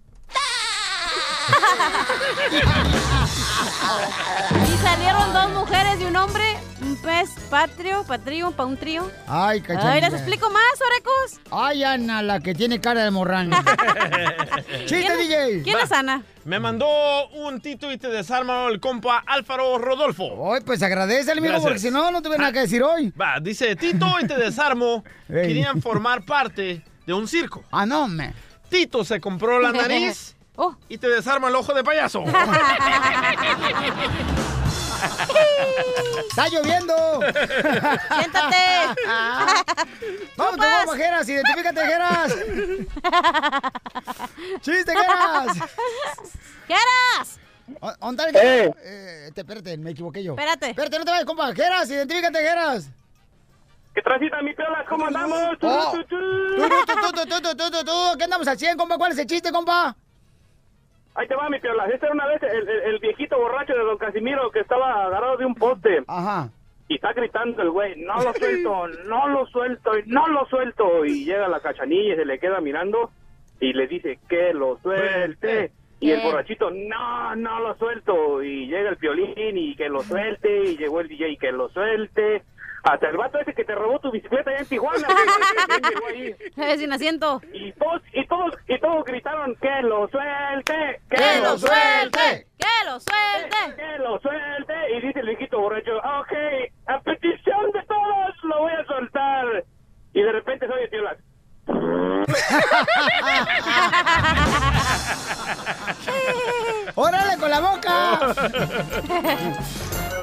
[3.63, 6.43] y salieron dos mujeres y un hombre.
[6.81, 9.09] Un pez patrio, patrio, para un trío.
[9.25, 9.91] Ay, cachanilla.
[9.93, 11.39] Ay, les explico más, orecos.
[11.49, 13.55] Ay, Ana, la que tiene cara de morrano.
[14.85, 15.61] ¡Chiste, ¿Quién- DJ!
[15.63, 16.23] ¿Quién es Ana?
[16.43, 16.85] Me mandó
[17.29, 20.53] un tito y te desarma el compa Álvaro Rodolfo.
[20.53, 21.63] Ay, pues agradecele, amigo, Gracias.
[21.63, 23.11] porque si no, no tuve nada que decir hoy.
[23.19, 25.03] Va, dice Tito y te desarmo.
[25.27, 27.63] Querían formar parte de un circo.
[27.71, 28.33] Ah, no, me.
[28.69, 30.75] Tito se compró la nariz Oh.
[30.87, 32.23] Y te desarma el ojo de payaso.
[36.29, 36.93] ¡Está lloviendo!
[38.19, 38.55] ¡Siéntate!
[40.37, 41.27] ¡Vamos, tomar bajeras!
[41.29, 42.35] ¡Identifícate, Jeras!
[44.61, 45.57] ¡Chiste, Jeras!
[46.67, 47.39] ¡Jeras!
[47.99, 48.73] ¿Dónde está eh.
[48.83, 50.33] eh espérate, me equivoqué yo.
[50.33, 50.69] Espérate.
[50.71, 51.53] Espérate, no te vayas, compa.
[51.53, 52.89] Jeras, identifícate, Jeras.
[53.93, 54.83] ¿Qué transita, mi piola?
[54.89, 55.57] ¿Cómo andamos?
[58.17, 58.97] ¿Qué andamos al haciendo, compa?
[58.97, 59.95] ¿Cuál es el chiste, compa?
[61.15, 61.85] Ahí te va, mi piola.
[61.85, 65.37] Este era una vez el, el- el viejito borracho de don Casimiro que estaba agarrado
[65.37, 66.03] de un poste.
[66.07, 66.49] Ajá.
[66.87, 71.05] Y está gritando el güey, no lo suelto, no lo suelto, y no lo suelto.
[71.05, 73.11] Y llega la cachanilla y se le queda mirando
[73.59, 75.71] y le dice, que lo suelte.
[75.99, 76.25] Y el ¿Qué?
[76.25, 78.43] borrachito, no, no lo suelto.
[78.43, 80.63] Y llega el violín y que lo suelte.
[80.65, 82.43] Y llegó el DJ y que lo suelte.
[82.83, 85.07] Hasta el vato ese que te robó tu bicicleta allá en Tijuana.
[85.89, 86.77] llegó ahí.
[86.77, 87.41] Sin asiento.
[87.53, 92.47] Y todos, y todos, y todos gritaron, que lo suelte, ¡Que lo suelte!
[92.57, 93.75] ¡Que lo suelte!
[93.77, 94.73] que lo suelte.
[94.97, 96.33] Y dice el viejito borracho, ok,
[96.87, 99.63] a petición de todos lo voy a soltar.
[100.13, 101.17] Y de repente se oye tiolas.
[106.95, 108.19] ¡Órale con la boca!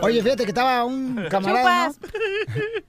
[0.03, 1.95] Oye, fíjate que estaba un camarada, ¿no?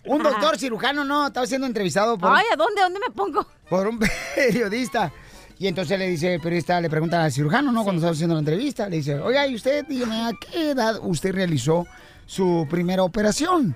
[0.06, 1.28] Un doctor cirujano, ¿no?
[1.28, 2.82] Estaba siendo entrevistado por, Ay, ¿a dónde?
[2.82, 3.46] ¿A dónde me pongo?
[3.70, 4.00] por un
[4.36, 5.12] periodista.
[5.60, 7.84] Y entonces le dice el periodista, le pregunta al cirujano, ¿no?
[7.84, 11.34] Cuando estaba haciendo la entrevista, le dice, oiga, y usted, dígame, ¿a qué edad usted
[11.34, 11.86] realizó
[12.26, 13.76] su primera operación?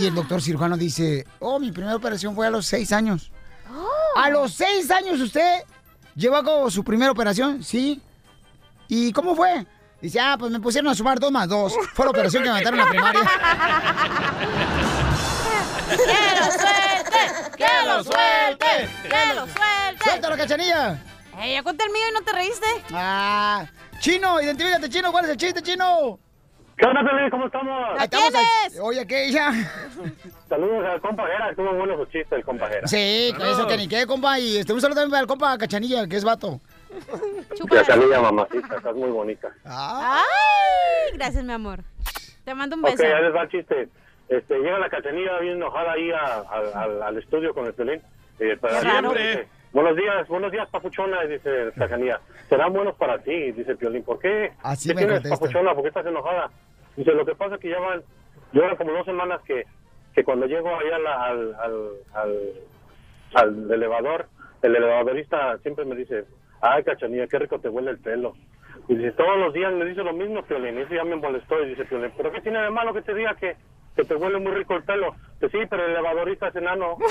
[0.00, 3.30] Y el doctor cirujano dice, oh, mi primera operación fue a los seis años.
[4.16, 5.62] ¿A los seis años usted
[6.14, 7.62] llevó a cabo su primera operación?
[7.62, 8.00] Sí.
[8.88, 9.66] ¿Y cómo fue?
[10.00, 11.74] Dice, ah, pues me pusieron a sumar dos más dos.
[11.94, 13.20] Fue la operación que me mataron en la primaria.
[15.88, 17.56] ¡Que lo suelte!
[17.56, 18.88] ¡Que lo suelte!
[19.02, 20.04] ¡Que lo suelte!
[20.04, 21.02] ¡Suéltalo, cachanilla!
[21.38, 22.66] Eh, ya conté el mío y no te reíste.
[22.92, 23.66] Ah,
[23.98, 26.18] chino, identifícate, chino, ¿cuál es el chiste, chino?
[26.76, 27.30] ¿Qué onda, Pelín?
[27.30, 27.96] ¿Cómo estamos?
[27.96, 28.80] ¿La estamos tienes?
[28.82, 29.52] Oye, ¿qué, ya?
[30.48, 32.86] Saludos al compajera, estuvo bueno su chiste, el compajera.
[32.88, 34.38] Sí, con eso que ni qué, compa.
[34.40, 36.60] Y este, un saludo también para el compa Cachanilla, que es vato.
[37.56, 37.82] Chúpala.
[37.84, 39.48] Cachanilla, mamacita, estás muy bonita.
[39.64, 41.80] Ah, Ay, gracias, mi amor.
[42.44, 43.04] Te mando un Ok, beso.
[43.04, 43.88] ahí les va el chiste.
[44.28, 48.02] Este, llega la cachanilla bien enojada ahí a- a- al, al estudio con el pelín.
[48.40, 52.20] Eh, para- dice, buenos días, buenos días, papuchona, dice cachanilla.
[52.48, 54.02] Serán buenos para ti, dice Piolín.
[54.04, 54.52] ¿Por qué?
[54.62, 55.36] Así ¿Qué me tienes, contesta.
[55.38, 55.74] papuchona?
[55.74, 56.50] ¿Por qué estás enojada?
[56.96, 58.02] Dice, lo que pasa es que ya van,
[58.52, 59.64] llevan como dos semanas que,
[60.14, 62.38] que cuando llego ahí a la- al, al, al,
[63.34, 64.26] al elevador,
[64.62, 66.24] el elevadorista siempre me dice,
[66.62, 68.34] ay, cachanilla, qué rico te huele el pelo.
[68.88, 70.78] Y dice, todos los días me dice lo mismo, Piolín.
[70.78, 71.60] Y eso ya me molestó.
[71.62, 73.56] Y dice Piolín, ¿pero qué tiene de malo que te diga que,
[73.96, 75.14] que te huele muy rico el pelo?
[75.40, 76.96] Dice, sí, pero el elevadorista es enano.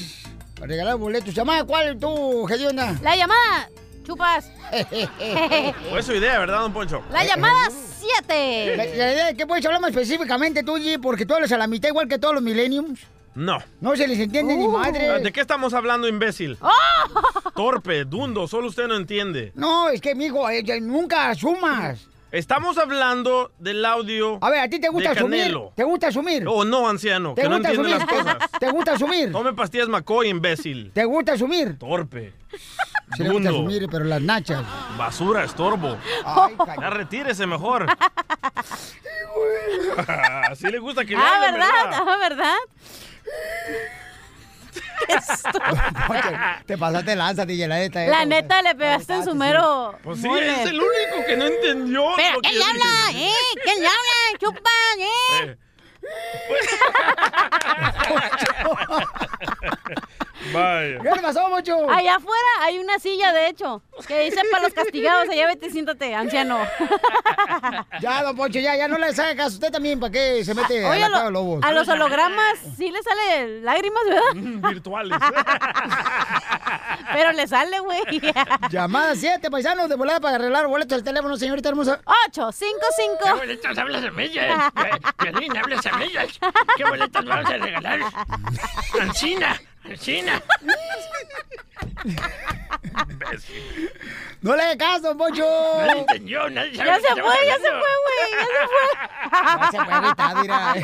[0.56, 1.33] Para regalar boletos.
[1.35, 2.94] Llamada, ¿cuál tú, Gedionda?
[3.02, 3.70] La llamada,
[4.04, 4.50] chupas.
[5.90, 7.02] Fue su idea, ¿verdad, don Poncho?
[7.11, 8.76] La llamada 7.
[8.76, 11.56] La, la idea es que puedes hablar más específicamente tú, G, porque tú hablas a
[11.56, 13.00] la mitad igual que todos los millenniums.
[13.35, 13.59] No.
[13.81, 15.21] No se les entiende ni madre.
[15.21, 16.59] ¿De qué estamos hablando, imbécil?
[17.55, 19.53] Torpe, dundo, solo usted no entiende.
[19.55, 22.07] No, es que, mijo, eh, nunca asumas.
[22.33, 24.38] Estamos hablando del audio.
[24.40, 25.57] A ver, ¿a ti te gusta asumir?
[25.75, 26.45] ¿Te gusta asumir?
[26.47, 28.25] Oh, no, anciano, ¿Te que no gusta entiende las asumir?
[28.25, 28.51] cosas.
[28.61, 29.33] ¿Te gusta asumir?
[29.33, 30.93] Tome pastillas McCoy, imbécil.
[30.93, 31.77] ¿Te gusta asumir?
[31.79, 32.33] Torpe.
[33.16, 34.64] Sí le gusta asumir, pero las nachas.
[34.97, 35.97] Basura, estorbo.
[36.25, 37.87] Ay, ya retírese mejor.
[40.51, 41.71] Así le gusta que le Ah, hablen, ¿verdad?
[41.93, 42.55] Ah, ¿verdad?
[46.66, 48.05] Te pasaste lanza, DJ, la neta.
[48.05, 48.09] eh.
[48.09, 49.99] La neta le pegaste en su mero.
[50.03, 50.62] Pues sí, mole.
[50.62, 52.05] es el único que no entendió.
[52.16, 52.85] Pero, ¿quién le habla?
[53.14, 53.33] ¿Eh?
[53.64, 54.38] ¿Quién le habla?
[54.38, 55.57] Chupan, ¿eh?
[60.53, 60.98] Vaya.
[61.03, 61.90] ¿Qué le pasó, Mocho?
[61.90, 65.29] Allá afuera hay una silla, de hecho, que dice para los castigados.
[65.29, 66.59] Allá vete, siéntate, anciano.
[68.00, 69.55] Ya, don Poncho, ya, ya no le saque caso.
[69.55, 71.64] Usted también, ¿para qué se mete a Oye, la lo- lobos?
[71.64, 74.70] a los hologramas sí le sale lágrimas, ¿verdad?
[74.70, 75.18] Virtuales.
[77.12, 78.00] Pero le sale, güey.
[78.70, 82.00] Llamada 7, paisanos, de volada para arreglar boletos del teléfono, señorita hermosa.
[82.29, 83.18] 855.
[83.24, 84.72] ¿Qué boletos hablas de millas?
[85.18, 86.29] Piolín, hablas millas.
[86.76, 88.00] ¿Qué boletos vamos a regalar?
[89.00, 90.43] Ancina, Ancina.
[94.43, 95.45] No le haga caso, don Poncho.
[95.79, 98.31] Nadie entendió, nadie sabe Ya se fue, ya se fue, güey.
[98.33, 98.85] Ya se fue.
[99.61, 100.75] Ya se fue agüitado, mira.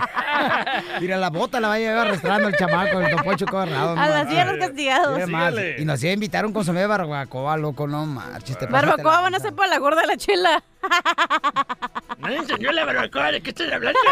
[1.01, 3.99] Mira, la bota la va a llevar arrastrando el chamaco, el don Poncho corrado.
[3.99, 5.19] A la silla de los castigados.
[5.79, 8.59] Y nos iba a invitar un consomé de barbacoa, loco, no marches.
[8.69, 10.63] Barbacoa van a ser para la gorda de la chela.
[12.19, 13.99] Nadie entendió la barbacoa, ¿de qué estás hablando?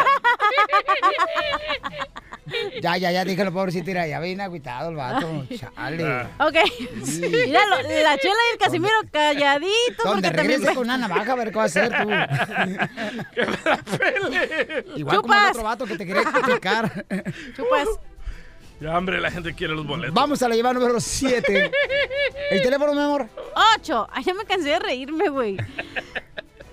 [2.83, 5.47] Ya, ya, ya, dígalo, pobrecito, mira, ya viene agüitado el vato.
[5.57, 6.05] Chale.
[6.41, 6.57] Ok.
[7.21, 10.05] Mira, lo- la chela y el Casimiro calladitos.
[10.05, 10.75] Donde porque también...
[10.75, 12.11] con una navaja a ver qué va a hacer tú.
[14.97, 17.05] Igual como el otro vato que te quería explicar.
[17.57, 17.89] Chupas.
[18.81, 20.15] Ya, hombre, la gente quiere los boletos.
[20.15, 21.71] Vamos a la llevar número 7.
[22.51, 23.29] ¿El teléfono, mi amor?
[23.77, 24.09] 8.
[24.11, 25.57] Ay, ya me cansé de reírme, güey.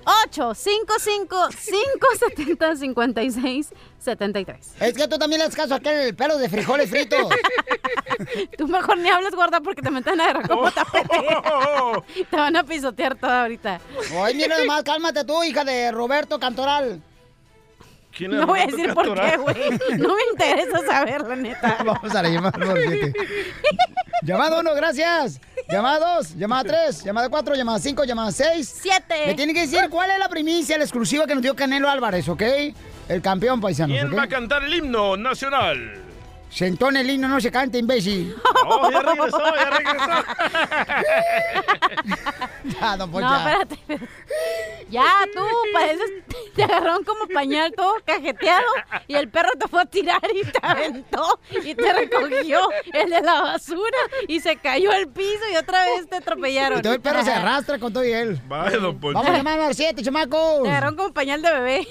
[0.05, 4.75] 8, 5, 5, 5, 70, 56, 73.
[4.79, 7.27] Es que tú también le das caso a aquel pelo de frijoles fritos.
[8.57, 11.27] Tú mejor ni hables, gorda, porque te meten a tapete.
[12.29, 13.79] Te van a pisotear toda ahorita.
[14.15, 17.01] Oye, mira nomás, cálmate tú, hija de Roberto Cantoral.
[18.15, 19.55] ¿Quién No voy a decir por qué, güey.
[19.97, 21.77] No me interesa saber, la neta.
[21.85, 23.13] Vamos a la llamada número 7.
[24.23, 25.39] Llamada 1, gracias.
[25.69, 28.79] Llamada 2, llamada 3, llamada 4, llamada 5, llamada 6.
[28.81, 29.03] 7.
[29.27, 32.27] Me tiene que decir cuál es la primicia, la exclusiva que nos dio Canelo Álvarez,
[32.27, 32.43] ¿ok?
[33.07, 33.93] El campeón paisano.
[33.93, 36.10] ¿Quién va a cantar el himno nacional?
[36.51, 38.35] Sentón el himno, no se canta, imbécil.
[38.63, 40.23] Oh, ya regresó, ya regresó.
[42.79, 43.27] ya, don Poncho.
[43.27, 44.07] No, espérate.
[44.91, 45.41] Ya, tú,
[45.73, 46.11] pareces,
[46.55, 48.67] te agarraron como pañal todo cajeteado
[49.07, 53.21] y el perro te fue a tirar y te aventó y te recogió el de
[53.21, 56.79] la basura y se cayó al piso y otra vez te atropellaron.
[56.79, 58.39] Y todo el perro se arrastra con todo y él.
[58.47, 59.17] Vaya, don Poncho.
[59.17, 60.63] Vamos a llamar número 7, chamacos.
[60.63, 61.87] Te agarraron como pañal de bebé.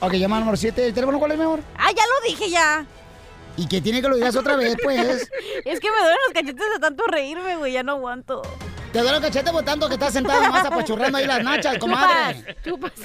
[0.00, 0.86] Ok, llamada número 7.
[0.86, 1.60] ¿El teléfono cuál es, mi amor?
[1.76, 2.86] Ah, ya lo dije ya.
[3.56, 5.30] Y que tiene que lo digas otra vez, pues.
[5.64, 8.42] Es que me duelen los cachetes de tanto reírme, güey, ya no aguanto.
[8.92, 12.56] Te duele el cachete por tanto que estás sentado nomás apachurrando ahí las nachas, comadre.
[12.64, 12.92] Chupas,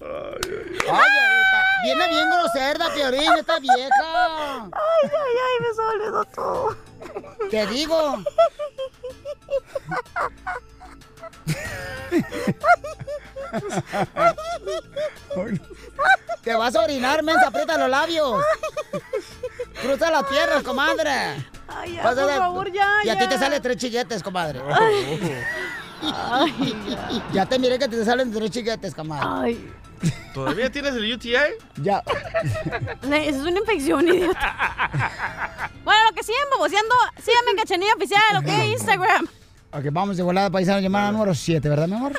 [0.00, 4.64] Oye, está- viene bien grosera, Piorín, esta vieja.
[4.64, 4.70] Ay,
[5.04, 6.76] ay, ay, me está doliendo todo.
[7.50, 8.18] Te digo.
[16.42, 18.42] Te vas a orinar, mensa, aprieta los labios.
[19.80, 21.10] Cruza las piernas, comadre.
[21.68, 24.60] Ay, ya, Vas a por favor, ya, Y a ti te salen tres chilletes, comadre.
[24.72, 25.20] Ay,
[26.02, 27.32] ya.
[27.32, 29.26] Ya te miré que te salen tres chilletes, comadre.
[29.28, 29.72] Ay.
[30.34, 31.34] ¿Todavía tienes el UTI?
[31.76, 32.02] Ya.
[33.12, 35.70] Es una infección, idiota.
[35.84, 38.48] Bueno, lo que siguen baboseando, síganme en Cachanilla Oficial, ¿ok?
[38.72, 39.28] Instagram.
[39.72, 42.12] Ok, vamos de volada, paisano, llamada número 7, ¿verdad, mi amor?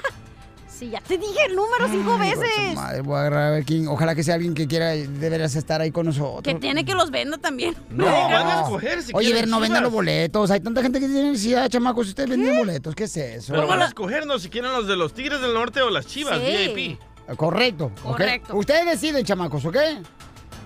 [0.67, 2.73] Sí, ya te dije el número cinco Ay, de veces.
[2.75, 3.87] Madre, voy a agarrar a ver quién.
[3.87, 6.41] Ojalá que sea alguien que quiera, deberías estar ahí con nosotros.
[6.41, 7.75] Que tiene que los venda también.
[7.91, 10.49] No, van a escoger si Oye, quieren ver, no vendan los boletos.
[10.49, 12.07] Hay tanta gente que tiene necesidad, chamacos.
[12.07, 12.95] Ustedes venden boletos.
[12.95, 13.53] ¿Qué es eso?
[13.53, 16.39] Pero van a escogernos si quieren los de los Tigres del Norte o las Chivas,
[16.39, 16.73] Sí.
[16.75, 16.99] VIP.
[17.37, 17.91] Correcto.
[18.01, 18.57] Correcto.
[18.57, 19.77] Ustedes deciden, chamacos, ¿ok?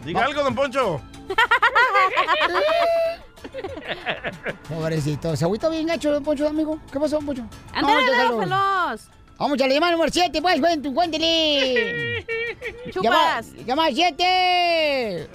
[0.06, 1.02] Diga algo, don Poncho.
[4.70, 5.36] Pobrecito.
[5.36, 6.80] ¿Se agüita bien gacho, don Poncho, amigo?
[6.92, 7.44] ¿Qué pasó, don Poncho?
[7.74, 9.10] Ándale, déjalos.
[9.38, 10.60] Vamos a llamar número 7, pues,
[10.94, 12.26] cuéntale.
[12.92, 13.54] Chupas.
[13.54, 15.30] Llama, llama 7.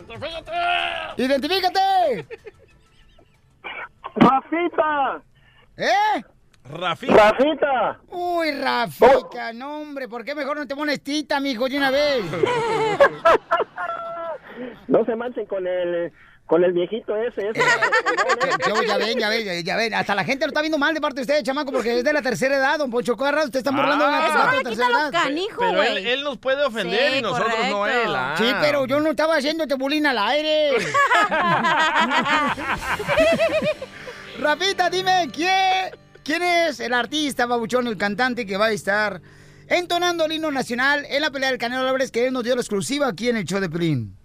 [1.18, 2.26] Identifícate.
[4.16, 5.22] Rafita.
[5.76, 6.24] ¿Eh?
[6.64, 7.14] Rafita.
[7.14, 8.00] Rafita.
[8.08, 12.24] Uy, Rafita, no, hombre, ¿por qué mejor no te pones tita, mijo, de una vez?
[14.86, 16.12] No se manchen con el
[16.52, 17.48] con el viejito ese.
[17.48, 17.60] ese
[18.68, 19.94] Yo, ya ven, ya ven, ya ven.
[19.94, 22.12] Hasta la gente lo está viendo mal de parte de usted, chamaco, porque es de
[22.12, 23.42] la tercera edad, don Poncho Corra.
[23.44, 24.52] Usted está burlando de Ah.
[24.58, 25.30] de tercera edad.
[25.58, 28.14] Pero él, él nos puede ofender Sí, y nosotros no él.
[28.14, 28.34] ah.
[28.36, 30.72] Sí, pero yo no estaba haciéndote bullying al aire.
[34.38, 35.90] Rafita, dime, ¿quién,
[36.22, 39.22] ¿quién es el artista, babuchón, el cantante que va a estar
[39.68, 42.60] entonando el himno nacional en la pelea del Canelo Álvarez que él nos dio la
[42.60, 44.18] exclusiva aquí en el show de Pelín?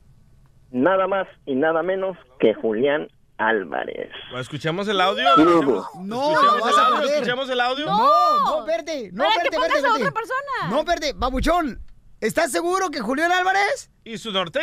[0.71, 3.07] Nada más y nada menos que Julián
[3.37, 4.09] Álvarez.
[4.37, 5.27] ¿Escuchamos el audio?
[5.29, 6.97] ¿Escuchamos, No, ¿Escuchamos vas el a audio?
[6.99, 7.13] perder.
[7.15, 7.85] ¿Escuchamos el audio?
[7.85, 9.89] No, no, verde, no, verde, verde, a verde.
[10.07, 10.69] otra persona.
[10.69, 11.79] No, verde, babuchón,
[12.19, 13.91] ¿estás seguro que Julián Álvarez?
[14.03, 14.59] ¿Y su norte?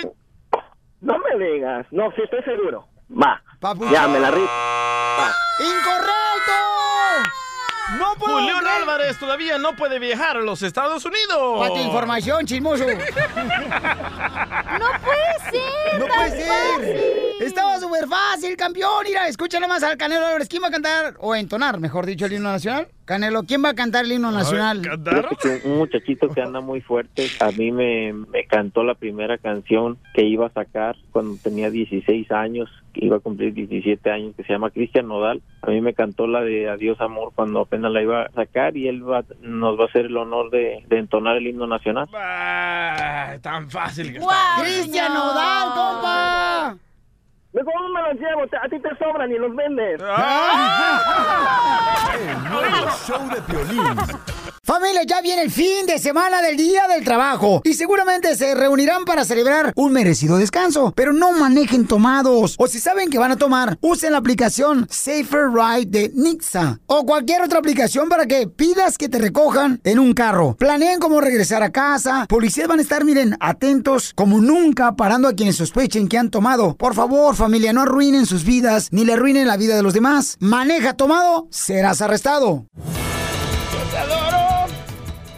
[1.01, 1.87] No me digas.
[1.91, 2.89] No, sí estoy seguro.
[3.11, 3.43] Va.
[3.61, 3.93] Papuchón.
[3.93, 4.41] Ya me la ri.
[5.61, 6.53] ¡Incorrecto!
[7.99, 8.81] ¡No puedo Julián creer!
[8.83, 11.59] Álvarez todavía no puede viajar a los Estados Unidos.
[11.59, 12.85] Para tu información, chismoso.
[14.75, 15.99] No puede ser.
[16.01, 16.49] No puede ser.
[16.49, 17.47] fácil.
[17.47, 19.05] Estaba súper fácil, campeón.
[19.05, 20.49] Mira, escúchale más al Canelo Álvarez.
[20.49, 22.89] ¿Quién va a cantar, o entonar, mejor dicho, el himno nacional?
[23.05, 24.81] Canelo, ¿quién va a cantar el himno nacional?
[25.65, 30.25] Un muchachito que anda muy fuerte, a mí me, me cantó la primera canción que
[30.25, 34.55] iba a sacar cuando tenía 16 años, que iba a cumplir 17 años, que se
[34.55, 35.43] llama Cristian Nodal.
[35.61, 38.89] A mí me cantó la de Adiós Amor cuando apenas la iba a sacar y
[38.89, 42.09] él va, nos va a hacer el honor de, de entonar el himno nacional.
[42.15, 44.21] Ah, tan fácil que
[44.61, 46.84] ¡Cristian Nodal, compa!
[47.63, 48.43] ¿Cómo me los llevo?
[48.43, 50.01] A ti te sobran y los vendes.
[52.15, 54.34] El nuevo show de Piolín.
[54.63, 59.05] Familia, ya viene el fin de semana del Día del Trabajo y seguramente se reunirán
[59.05, 63.37] para celebrar un merecido descanso, pero no manejen tomados o si saben que van a
[63.37, 68.99] tomar, usen la aplicación Safer Ride de Nixa o cualquier otra aplicación para que pidas
[68.99, 70.57] que te recojan en un carro.
[70.57, 75.35] Planeen cómo regresar a casa, policías van a estar, miren, atentos como nunca parando a
[75.35, 76.77] quienes sospechen que han tomado.
[76.77, 80.37] Por favor, familia, no arruinen sus vidas ni le arruinen la vida de los demás.
[80.41, 82.67] Maneja tomado, serás arrestado.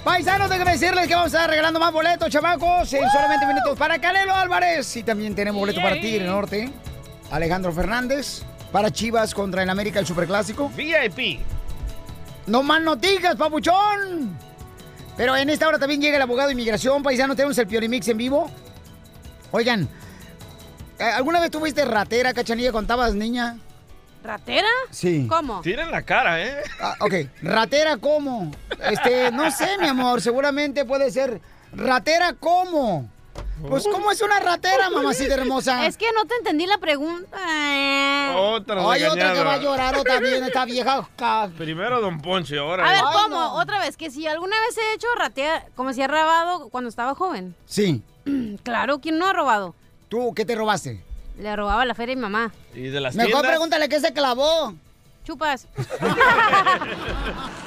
[0.06, 3.98] Paisanos, déjenme decirles que vamos a estar regalando más boletos, chamacos, en solamente minutos para
[3.98, 4.94] Canelo Álvarez.
[4.94, 6.70] Y también tenemos boleto para Tigre Norte,
[7.32, 10.68] Alejandro Fernández, para Chivas contra el América, el Superclásico.
[10.68, 11.40] VIP.
[12.46, 14.38] No más noticias, papuchón.
[15.16, 18.18] Pero en esta hora también llega el abogado de inmigración, paisano, tenemos el Piorimix en
[18.18, 18.48] vivo.
[19.50, 19.88] Oigan,
[21.00, 23.56] ¿eh, ¿alguna vez tuviste ratera, cachanilla, contabas, niña?
[24.22, 24.68] ¿Ratera?
[24.90, 25.26] Sí.
[25.28, 25.62] ¿Cómo?
[25.62, 26.62] Tienen la cara, ¿eh?
[26.80, 28.52] Ah, ok, ratera cómo?
[28.82, 31.40] Este, no sé, mi amor, seguramente puede ser.
[31.72, 33.08] ¿Ratera cómo?
[33.68, 35.86] Pues, ¿cómo es una ratera, mamacita hermosa?
[35.86, 37.36] Es que no te entendí la pregunta.
[38.36, 41.08] Otra Hay otra que va a llorar otra bien, esta vieja.
[41.56, 42.86] Primero Don Ponche, ahora.
[42.86, 43.00] A ver.
[43.12, 43.54] ¿cómo?
[43.54, 47.14] Otra vez, que si alguna vez he hecho ratea, como si he robado cuando estaba
[47.14, 47.54] joven.
[47.66, 48.02] Sí.
[48.62, 49.74] Claro, ¿quién no ha robado?
[50.08, 51.02] ¿Tú qué te robaste?
[51.38, 52.52] Le robaba la feria a mi mamá.
[52.74, 53.50] ¿Y de las Mejor tiendas?
[53.52, 54.74] pregúntale qué se clavó.
[55.24, 55.68] Chupas.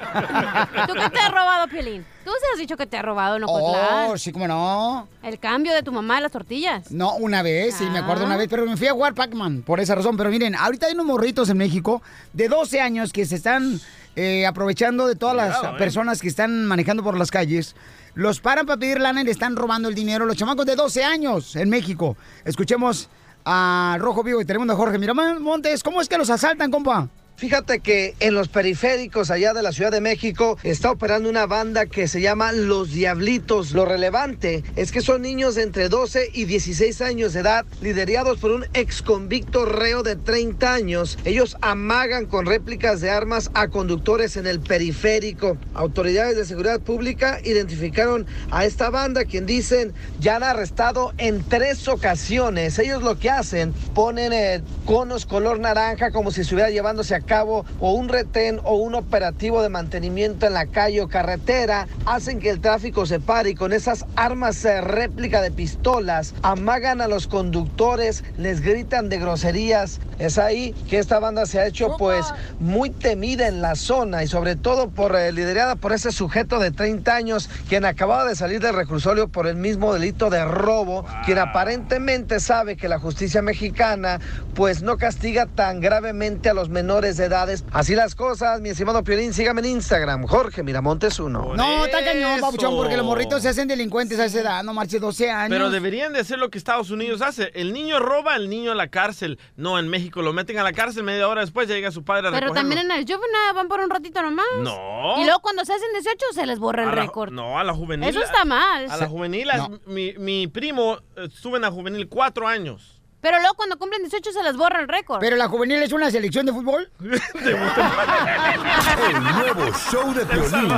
[0.86, 2.04] ¿Tú qué te has robado, Piolín?
[2.24, 3.46] Tú sí has dicho que te has robado, ¿no?
[3.46, 5.08] Pues, Oh, sí, cómo no.
[5.22, 6.90] El cambio de tu mamá de las tortillas.
[6.90, 8.26] No, una vez, sí, me acuerdo Ah.
[8.26, 10.16] una vez, pero me fui a jugar Pac-Man por esa razón.
[10.16, 13.80] Pero miren, ahorita hay unos morritos en México de 12 años que se están
[14.16, 15.68] eh, aprovechando de todas las eh.
[15.78, 17.74] personas que están manejando por las calles.
[18.14, 20.26] Los paran para pedir lana y le están robando el dinero.
[20.26, 22.16] Los chamacos de 12 años en México.
[22.44, 23.08] Escuchemos
[23.44, 25.82] a Rojo Vivo y tenemos a Jorge Miramón Montes.
[25.82, 27.08] ¿Cómo es que los asaltan, compa?
[27.40, 31.86] Fíjate que en los periféricos allá de la Ciudad de México está operando una banda
[31.86, 33.72] que se llama Los Diablitos.
[33.72, 38.50] Lo relevante es que son niños entre 12 y 16 años de edad, liderados por
[38.50, 41.18] un ex convicto reo de 30 años.
[41.24, 45.56] Ellos amagan con réplicas de armas a conductores en el periférico.
[45.72, 51.88] Autoridades de seguridad pública identificaron a esta banda, quien dicen ya han arrestado en tres
[51.88, 52.78] ocasiones.
[52.78, 57.64] Ellos lo que hacen, ponen eh, conos color naranja como si estuviera llevándose a cabo
[57.78, 62.50] o un retén o un operativo de mantenimiento en la calle o carretera, hacen que
[62.50, 67.28] el tráfico se pare y con esas armas eh, réplica de pistolas amagan a los
[67.28, 70.00] conductores, les gritan de groserías.
[70.18, 72.26] Es ahí que esta banda se ha hecho pues
[72.58, 76.72] muy temida en la zona y sobre todo por eh, liderada por ese sujeto de
[76.72, 81.38] 30 años quien acababa de salir del reclusorio por el mismo delito de robo, quien
[81.38, 84.18] aparentemente sabe que la justicia mexicana
[84.54, 87.64] pues no castiga tan gravemente a los menores de edades.
[87.72, 91.54] Así las cosas, mi estimado Piolín, sígame en Instagram, Jorge Miramontes uno.
[91.54, 95.00] No, está cañón, papuchón, porque los morritos se hacen delincuentes a esa edad, no marches
[95.00, 95.50] 12 años.
[95.56, 97.50] Pero deberían de hacer lo que Estados Unidos hace.
[97.54, 99.38] El niño roba, el niño a la cárcel.
[99.56, 102.28] No, en México lo meten a la cárcel media hora después ya llega su padre
[102.28, 102.54] a Pero recogerlo.
[102.68, 104.46] también en el juvenile van por un ratito nomás.
[104.58, 105.20] No.
[105.20, 107.32] Y luego cuando se hacen 18 se les borra el récord.
[107.32, 108.08] No, a la juvenil.
[108.08, 108.90] Eso está mal.
[108.90, 109.48] A la juvenil,
[109.86, 112.99] mi, mi primo eh, estuvo en la juvenil cuatro años.
[113.20, 115.20] Pero luego cuando cumplen 18 se les borra el récord.
[115.20, 116.90] ¿Pero la juvenil es una selección de fútbol?
[117.00, 120.70] El nuevo show de Piolín.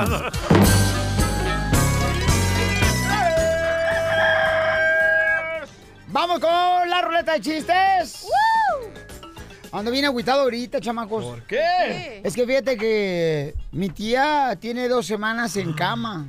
[6.08, 8.26] ¡Vamos con la ruleta de chistes!
[9.72, 11.24] Ando bien agüitado ahorita, chamacos.
[11.24, 12.20] ¿Por qué?
[12.22, 16.26] Es que fíjate que mi tía tiene dos semanas en cama.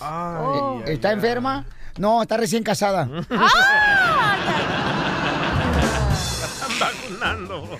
[0.00, 1.64] Ay, Eh, ¿Está enferma?
[1.98, 3.08] No, está recién casada.
[3.20, 4.79] Están
[7.10, 7.68] vacunando.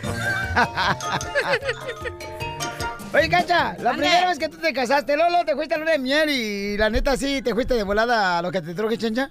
[3.12, 5.98] Oye, Cacha, la primera vez que tú te casaste, Lolo, te fuiste a luna de
[5.98, 9.30] miel y la neta sí, te fuiste de volada a lo que te troque, chencha.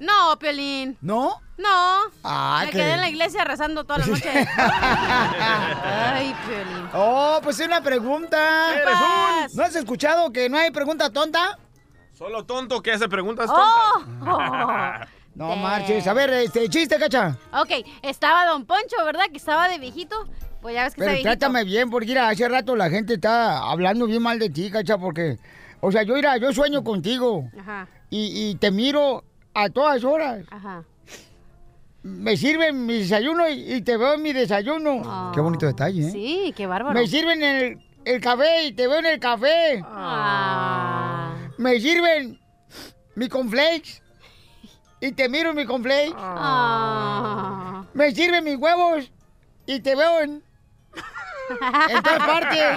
[0.00, 0.96] No, Piolín.
[1.02, 1.40] ¿No?
[1.58, 1.98] No.
[2.24, 4.30] Ah, Me que- quedé en la iglesia rezando toda la noche.
[4.56, 6.88] Ay, Piolín.
[6.94, 8.74] Oh, pues es una pregunta.
[8.74, 11.58] Eres un- ¿No has escuchado que no hay pregunta tonta?
[12.16, 14.02] Solo tonto que hace preguntas Oh.
[15.38, 16.06] No marches.
[16.06, 17.36] A ver, este chiste, Cacha.
[17.52, 17.70] Ok,
[18.02, 19.24] estaba Don Poncho, ¿verdad?
[19.30, 20.16] Que estaba de viejito.
[20.60, 21.38] Pues ya ves que Pero está viejito.
[21.38, 24.98] trátame bien, porque mira, hace rato la gente está hablando bien mal de ti, Cacha,
[24.98, 25.38] porque,
[25.80, 29.22] o sea, yo mira, yo sueño contigo Ajá, y, y te miro
[29.54, 30.44] a todas horas.
[30.50, 30.82] ajá.
[32.02, 35.30] Me sirven mi desayuno y, y te veo en mi desayuno.
[35.34, 36.06] Qué bonito detalle, ¿eh?
[36.08, 36.12] Ah.
[36.12, 36.98] Sí, qué bárbaro.
[36.98, 39.82] Me sirven el, el café y te veo en el café.
[39.84, 41.34] Ah.
[41.58, 42.40] Me sirven
[43.16, 44.00] mi conflakes
[45.00, 46.14] y te miro en mi conflakes.
[46.16, 47.84] Ah.
[47.94, 49.10] Me sirven mis huevos
[49.66, 50.42] y te veo en,
[51.90, 52.60] en todas partes.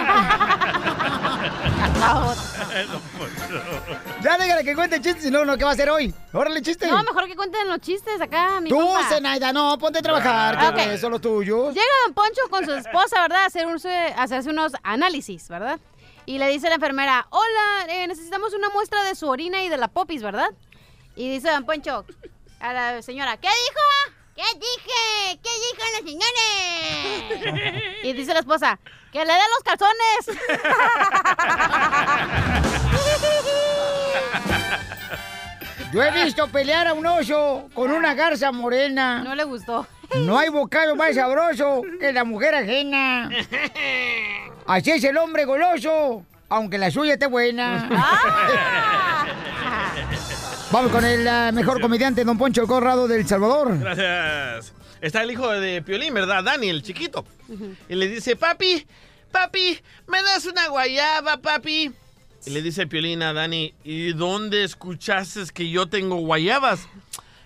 [4.22, 6.14] Ya déjale que cuente chistes, si no, no, ¿qué va a hacer hoy?
[6.32, 6.86] Órale, chiste.
[6.86, 9.08] No, mejor que cuenten los chistes acá, mi Tú, compa.
[9.08, 10.86] Zenaida, no, ponte a trabajar, Ah, que ok.
[10.92, 11.70] eso es lo tuyo.
[11.70, 13.42] Llega Don Poncho con su esposa, ¿verdad?
[13.42, 15.78] A, hacer un- a hacerse unos análisis, ¿verdad?
[16.24, 19.76] Y le dice la enfermera, hola, eh, necesitamos una muestra de su orina y de
[19.76, 20.48] la popis, ¿verdad?
[21.16, 22.04] Y dice Don Poncho
[22.60, 23.80] a la señora, ¿qué dijo?
[24.34, 25.38] ¿Qué dije?
[25.42, 27.80] ¿Qué dijo la señora?
[28.02, 28.78] Y dice la esposa,
[29.12, 30.26] que le dé los calzones.
[35.92, 39.22] Yo he visto pelear a un oso con una garza morena.
[39.22, 39.86] No le gustó.
[40.16, 43.28] No hay bocado más sabroso que la mujer ajena.
[44.66, 47.88] Así es el hombre goloso, aunque la suya esté buena.
[50.72, 53.78] Vamos con el ah, mejor comediante, don Poncho Corrado del Salvador.
[53.78, 54.72] Gracias.
[55.02, 56.42] Está el hijo de Piolín, ¿verdad?
[56.42, 57.26] Dani, el chiquito.
[57.90, 58.86] Y le dice, papi,
[59.30, 61.92] papi, ¿me das una guayaba, papi?
[62.46, 66.88] Y le dice Piolín a Dani, ¿y dónde escuchaste que yo tengo guayabas?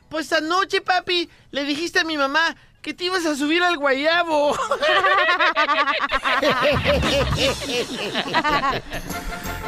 [0.09, 2.55] Pues anoche, papi, le dijiste a mi mamá
[2.87, 4.57] que te ibas a subir al guayabo.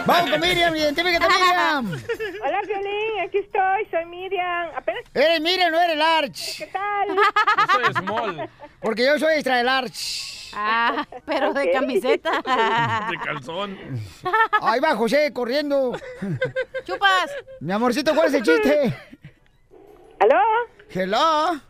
[0.07, 2.01] Vamos con Miriam, identifícate, Miriam.
[2.45, 4.69] Hola, Violín, aquí estoy, soy Miriam.
[4.77, 5.03] Apenas...
[5.13, 6.59] Eres Miriam, no eres Large.
[6.59, 7.09] ¿Qué tal?
[7.09, 8.49] Yo soy small.
[8.81, 10.53] Porque yo soy extra large.
[10.55, 12.31] Ah, pero de camiseta.
[13.11, 13.77] De calzón.
[14.63, 15.99] Ahí va José corriendo.
[16.85, 17.33] Chupas.
[17.59, 18.97] Mi amorcito, ¿cuál es el chiste?
[20.21, 20.41] ¿Aló?
[20.91, 21.61] Hello.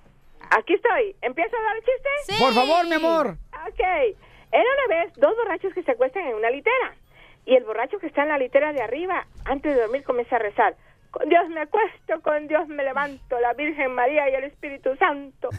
[0.50, 1.16] Aquí estoy.
[1.22, 2.42] ¿Empiezo a dar el chiste?
[2.42, 3.36] Por favor, mi amor.
[3.68, 3.80] Ok.
[4.50, 6.94] Era una vez dos borrachos que se acuestan en una litera.
[7.44, 10.38] Y el borracho que está en la litera de arriba, antes de dormir, comienza a
[10.40, 10.76] rezar.
[11.10, 15.48] Con Dios me acuesto, con Dios me levanto, la Virgen María y el Espíritu Santo.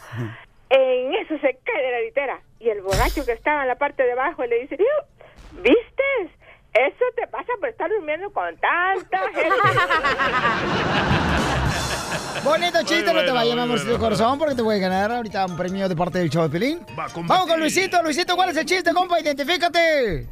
[0.72, 2.42] En eso se cae de la litera.
[2.60, 6.30] Y el borracho que estaba en la parte de abajo le dice, "Iu, ¿vistes?
[6.76, 9.50] Eso te pasa por estar durmiendo con tanta gente.
[12.44, 14.04] Bonito chiste, no te vayas, amorcito bueno.
[14.04, 16.80] corazón, porque te voy a ganar ahorita un premio de parte del show de Pelín.
[16.96, 18.02] Vamos con Luisito.
[18.02, 19.20] Luisito, ¿cuál es el chiste, compa?
[19.20, 20.28] Identifícate.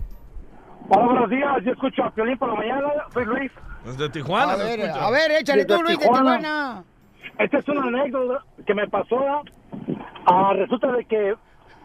[0.90, 1.50] Hola, buenos días.
[1.66, 2.88] Yo escucho a Piolín por la mañana.
[3.14, 3.52] Soy Luis.
[3.84, 4.54] Desde Tijuana.
[4.54, 6.38] A ver, a ver, échale Desde tú, Luis, de Tijuana.
[6.38, 6.84] Tijuana.
[7.40, 9.44] Esta es una anécdota que me pasó.
[10.26, 11.36] Ah, resulta de que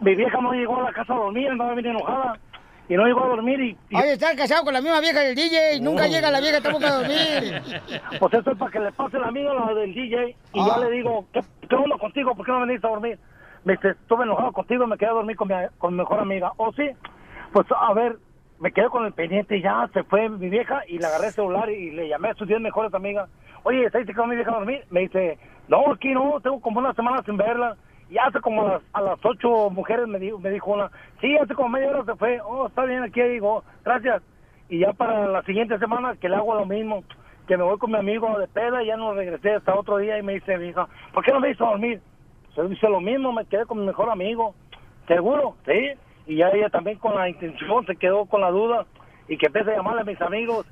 [0.00, 2.38] mi vieja no llegó a la casa a dormir, andaba bien enojada.
[2.92, 3.76] Y no llegó a dormir y...
[3.90, 6.84] y- Oye, estás casado con la misma vieja del DJ nunca llega la vieja tampoco
[6.86, 7.62] a dormir.
[8.20, 10.36] Pues eso es para que le pase la amiga la del DJ.
[10.52, 10.74] Y Ah.
[10.76, 12.34] yo le digo, ¿qué, qué onda contigo?
[12.34, 13.18] ¿Por qué no veniste a dormir?
[13.64, 16.52] Me dice, estuve enojado contigo, me quedé a dormir con mi, con mi mejor amiga.
[16.56, 16.90] ¿Oh, sí?
[17.52, 18.16] Pues, a ver,
[18.58, 21.32] me quedé con el pendiente y ya se fue mi vieja y le agarré el
[21.32, 23.28] celular y le llamé a sus 10 mejores amigas.
[23.62, 24.84] Oye, ¿está ahí se quedó mi vieja a dormir?
[24.90, 25.38] Me dice,
[25.68, 27.76] no, aquí no, tengo como una semana sin verla.
[28.12, 30.90] Y hace como a las, a las ocho mujeres me dijo, me dijo una,
[31.22, 32.38] sí, hace como media hora se fue.
[32.42, 34.22] Oh, está bien, aquí digo, gracias.
[34.68, 37.04] Y ya para la siguiente semana que le hago lo mismo,
[37.48, 40.18] que me voy con mi amigo de peda y ya no regresé hasta otro día
[40.18, 42.02] y me dice mi hija, ¿por qué no me hizo dormir?
[42.54, 44.54] Se dice lo mismo, me quedé con mi mejor amigo,
[45.08, 45.92] seguro, sí.
[46.26, 48.84] Y ya ella también con la intención se quedó con la duda
[49.26, 50.66] y que empecé a llamarle a mis amigos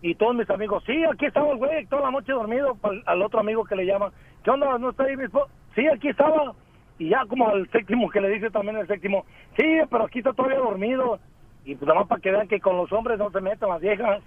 [0.00, 3.20] y todos mis amigos, sí, aquí estaba el güey, toda la noche dormido, al, al
[3.20, 4.78] otro amigo que le llama, ¿qué onda?
[4.78, 5.50] ¿No está ahí mi esposo?
[5.74, 6.54] Sí, aquí estaba.
[6.98, 9.24] Y ya como al séptimo que le dice también el séptimo,
[9.56, 11.18] sí, pero aquí está todavía dormido.
[11.64, 13.80] Y pues nada más para que vean que con los hombres no se metan las
[13.80, 14.22] viejas.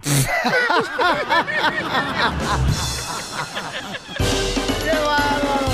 [4.18, 5.70] ¡Qué bárbaro!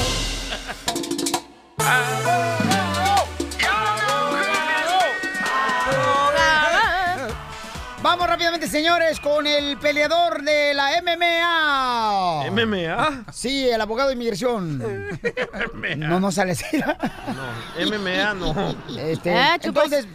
[8.37, 12.51] Rápidamente, señores, con el peleador de la MMA.
[12.51, 13.25] ¿MMA?
[13.33, 14.79] Sí, el abogado de inmigración.
[15.97, 16.67] No, no sale así.
[16.77, 18.77] No, MMA no.
[18.99, 20.07] Este, Ah, entonces,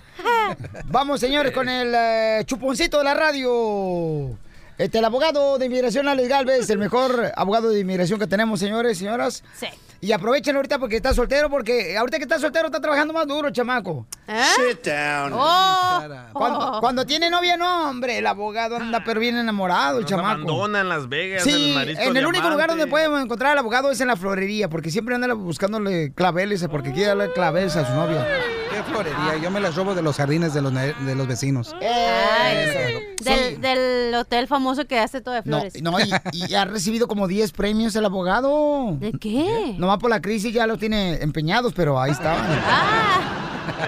[0.86, 4.38] vamos, señores, con el eh, chuponcito de la radio.
[4.78, 9.00] Este, el abogado de inmigración, Alex Galvez, el mejor abogado de inmigración que tenemos, señores,
[9.00, 9.44] señoras.
[9.58, 9.66] Sí.
[10.04, 13.52] Y aprovechen ahorita porque está soltero, porque ahorita que está soltero está trabajando más duro,
[13.52, 14.08] chamaco.
[14.56, 15.32] Sit down.
[15.34, 16.02] Oh.
[16.34, 20.30] Cuando, cuando tiene novia, no, hombre, el abogado anda pero bien enamorado, el Nos chamaco.
[20.30, 23.60] abandona en Las Vegas, Sí, el marisco en el único lugar donde podemos encontrar al
[23.60, 27.86] abogado es en la florería, porque siempre anda buscándole claveles, porque quiere darle claveles a
[27.86, 28.28] su novia.
[28.86, 31.76] Qué florería, yo me las robo de los jardines de los, de los vecinos.
[31.82, 35.82] Eh, Del, del hotel famoso que hace todo de No, flores.
[35.82, 36.12] no, y,
[36.50, 38.96] y ha recibido como 10 premios el abogado.
[39.00, 39.76] ¿De qué?
[39.78, 42.46] Nomás por la crisis ya los tiene empeñados, pero ahí estaban.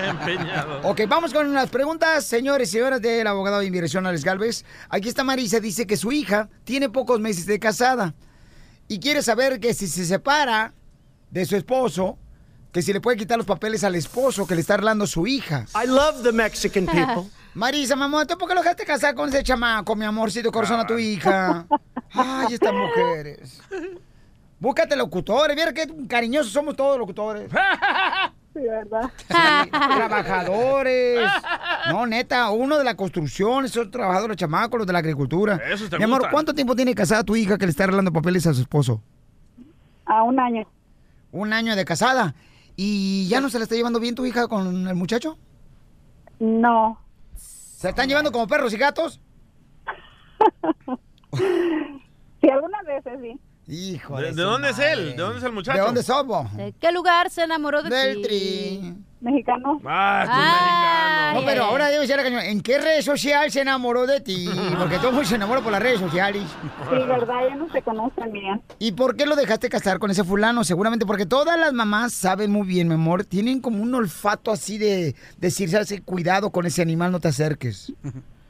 [0.07, 0.79] Empeñado.
[0.83, 4.65] Ok, vamos con las preguntas, señores y señoras del abogado de inmigración Alex Galvez.
[4.89, 8.13] Aquí está Marisa, dice que su hija tiene pocos meses de casada
[8.87, 10.73] y quiere saber que si se separa
[11.31, 12.17] de su esposo,
[12.73, 15.65] que si le puede quitar los papeles al esposo que le está arreglando su hija.
[15.75, 17.29] I love the Mexican people.
[17.53, 20.87] Marisa, mamá, ¿tú por qué lo dejaste casar con ese chamaco, mi amorcito corazón, a
[20.87, 21.67] tu hija?
[22.11, 23.61] Ay, estas mujeres.
[24.59, 27.49] Búscate locutores, mira qué cariñosos somos todos locutores.
[28.53, 29.09] Sí, ¿verdad?
[29.17, 31.27] Sí, trabajadores.
[31.89, 35.59] No, neta, uno de la construcción, esos trabajadores chamacos, los de la agricultura.
[35.71, 36.27] Esos te Mi amor.
[36.29, 39.01] ¿cuánto tiempo tiene casada tu hija que le está arreglando papeles a su esposo?
[40.05, 40.67] A un año.
[41.31, 42.35] Un año de casada.
[42.75, 45.37] ¿Y ya no se la está llevando bien tu hija con el muchacho?
[46.39, 46.99] No.
[47.35, 49.19] ¿Se están llevando como perros y gatos?
[52.43, 53.39] Sí, algunas veces sí.
[53.67, 55.11] Hijo ¿De, de de su dónde es él?
[55.11, 55.77] ¿De dónde es el muchacho?
[55.77, 56.55] ¿De dónde somos?
[56.57, 58.21] ¿De qué lugar se enamoró de Del ti?
[58.23, 58.93] tri.
[59.21, 59.79] Mexicano.
[59.85, 62.45] Ah, Ay, No, pero ahora debe ser la.
[62.45, 64.49] ¿En qué red social se enamoró de ti?
[64.77, 66.43] Porque todo el mundo se enamora por las redes sociales.
[66.89, 68.61] Sí, verdad, ya no se conocen bien.
[68.79, 70.65] ¿Y por qué lo dejaste casar con ese fulano?
[70.65, 73.23] Seguramente porque todas las mamás saben muy bien, mi amor.
[73.23, 75.93] Tienen como un olfato así de decir, ¿sabes?
[76.03, 77.93] Cuidado con ese animal, no te acerques.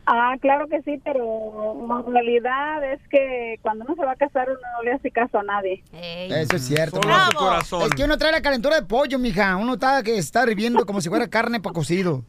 [0.06, 4.50] Ah, claro que sí, pero la realidad es que cuando uno se va a casar
[4.50, 5.84] uno no le hace caso a nadie.
[5.94, 7.02] Eso es cierto.
[7.02, 7.82] Solo a su corazón.
[7.84, 9.56] Es que uno trae la calentura de pollo, mija.
[9.56, 12.24] Uno está que está hirviendo como si fuera carne para cocido.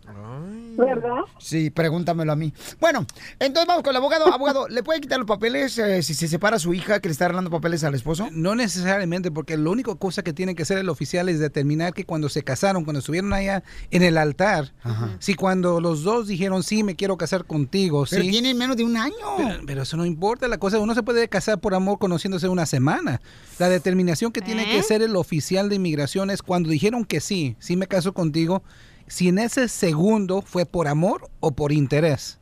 [0.77, 1.21] ¿Verdad?
[1.39, 2.53] Sí, pregúntamelo a mí.
[2.81, 3.07] Bueno,
[3.39, 4.33] entonces vamos con el abogado.
[4.33, 7.27] Abogado, ¿le puede quitar los papeles eh, si se separa su hija que le está
[7.27, 8.29] arreglando papeles al esposo?
[8.33, 12.05] No necesariamente, porque la única cosa que tiene que hacer el oficial es determinar que
[12.05, 14.73] cuando se casaron, cuando estuvieron allá en el altar,
[15.19, 18.31] si cuando los dos dijeron, sí, me quiero casar contigo, Pero sí.
[18.31, 19.15] tienen menos de un año.
[19.37, 22.67] Pero, pero eso no importa, la cosa, uno se puede casar por amor conociéndose una
[22.67, 23.21] semana.
[23.59, 27.57] La determinación que tiene que ser el oficial de inmigración es cuando dijeron que sí,
[27.59, 28.63] sí me caso contigo,
[29.07, 32.39] si en ese segundo fue por amor o por interés.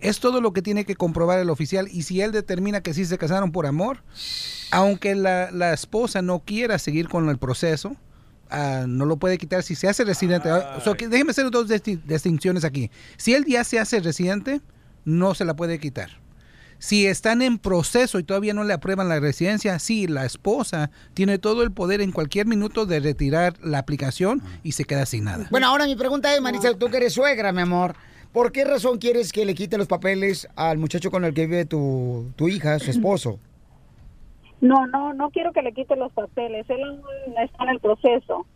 [0.00, 3.04] Es todo lo que tiene que comprobar el oficial y si él determina que sí
[3.06, 4.02] se casaron por amor,
[4.70, 7.96] aunque la, la esposa no quiera seguir con el proceso,
[8.50, 10.50] ah, no lo puede quitar si se hace residente.
[10.50, 12.90] Ah, so déjeme hacer dos disti- distinciones aquí.
[13.16, 14.60] Si él ya se hace residente,
[15.04, 16.10] no se la puede quitar.
[16.78, 21.38] Si están en proceso y todavía no le aprueban la residencia, sí, la esposa tiene
[21.38, 25.46] todo el poder en cualquier minuto de retirar la aplicación y se queda sin nada.
[25.50, 27.94] Bueno, ahora mi pregunta es, Marisa, tú que eres suegra, mi amor.
[28.32, 31.64] ¿Por qué razón quieres que le quite los papeles al muchacho con el que vive
[31.66, 33.38] tu, tu hija, su esposo?
[34.60, 36.68] No, no, no quiero que le quite los papeles.
[36.68, 37.02] Él aún
[37.38, 38.46] está en el proceso.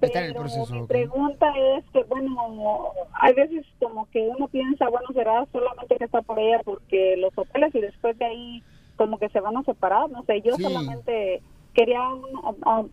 [0.00, 0.74] Está en el Pero proceso.
[0.74, 6.04] mi pregunta es que, bueno, hay veces como que uno piensa, bueno, será solamente que
[6.04, 8.62] está por ella porque los papeles y después de ahí
[8.96, 10.62] como que se van a separar, no sé, yo Sí.
[10.62, 11.42] solamente
[11.74, 12.84] quería un- a- a-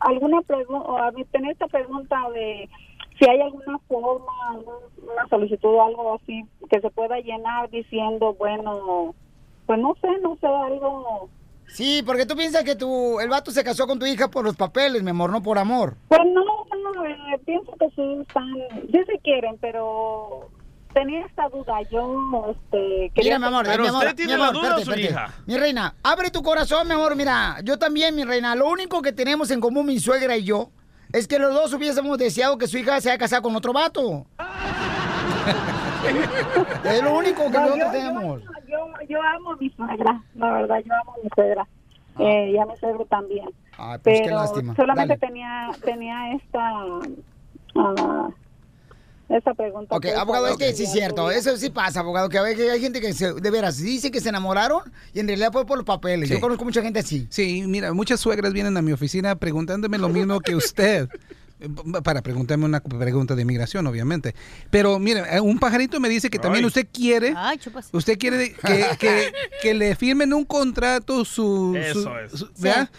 [0.00, 2.68] alguna pregunta, tener esta pregunta de
[3.18, 4.32] si hay alguna forma,
[5.02, 9.14] una solicitud o algo así que se pueda llenar diciendo, bueno,
[9.66, 11.28] pues no sé, no sé, algo...
[11.72, 14.56] Sí, porque tú piensas que tu, el vato se casó con tu hija por los
[14.56, 15.96] papeles, mi amor, no por amor.
[16.08, 18.52] Pues no, no, eh, pienso que sí están,
[18.90, 20.50] sí se quieren, pero
[20.92, 21.80] tenía esta duda.
[21.90, 23.38] Yo, este, quería...
[23.38, 25.32] Mira, mi amor, mi amor, mi amor, espérate, espérate.
[25.46, 27.16] Mi reina, abre tu corazón, mi amor.
[27.16, 28.54] Mira, yo también, mi reina.
[28.54, 30.70] Lo único que tenemos en común, mi suegra y yo,
[31.12, 34.26] es que los dos hubiésemos deseado que su hija se haya casado con otro vato.
[36.84, 38.42] Es lo único que No, nosotros yo- tenemos.
[38.68, 41.66] Yo, yo amo a mi suegra, la verdad, yo amo a mi suegra.
[42.18, 43.48] Eh, y a mi suegro también.
[43.78, 44.74] Ay, pues qué pero lástima.
[44.76, 45.26] solamente Dale.
[45.26, 46.70] tenía tenía esta
[47.76, 48.28] ah,
[49.30, 49.96] esta pregunta.
[49.96, 52.80] Ok, abogado, es que sí es cierto, eso sí pasa, abogado, que a veces hay
[52.82, 54.82] gente que se, de veras dice que se enamoraron
[55.14, 56.28] y en realidad fue por los papeles.
[56.28, 57.26] Yo conozco mucha gente así.
[57.30, 61.08] Sí, mira, muchas suegras vienen a mi oficina preguntándome lo mismo que usted.
[61.62, 64.34] Eh, Para preguntarme una pregunta de inmigración, obviamente.
[64.70, 66.68] Pero mire, eh, un pajarito me dice que también Ay.
[66.68, 67.88] usted quiere, Ay, chupas.
[67.92, 69.32] usted quiere que, que-
[69.62, 72.32] que le firmen un contrato su, Eso su- es.
[72.32, 72.90] su- ¿verdad?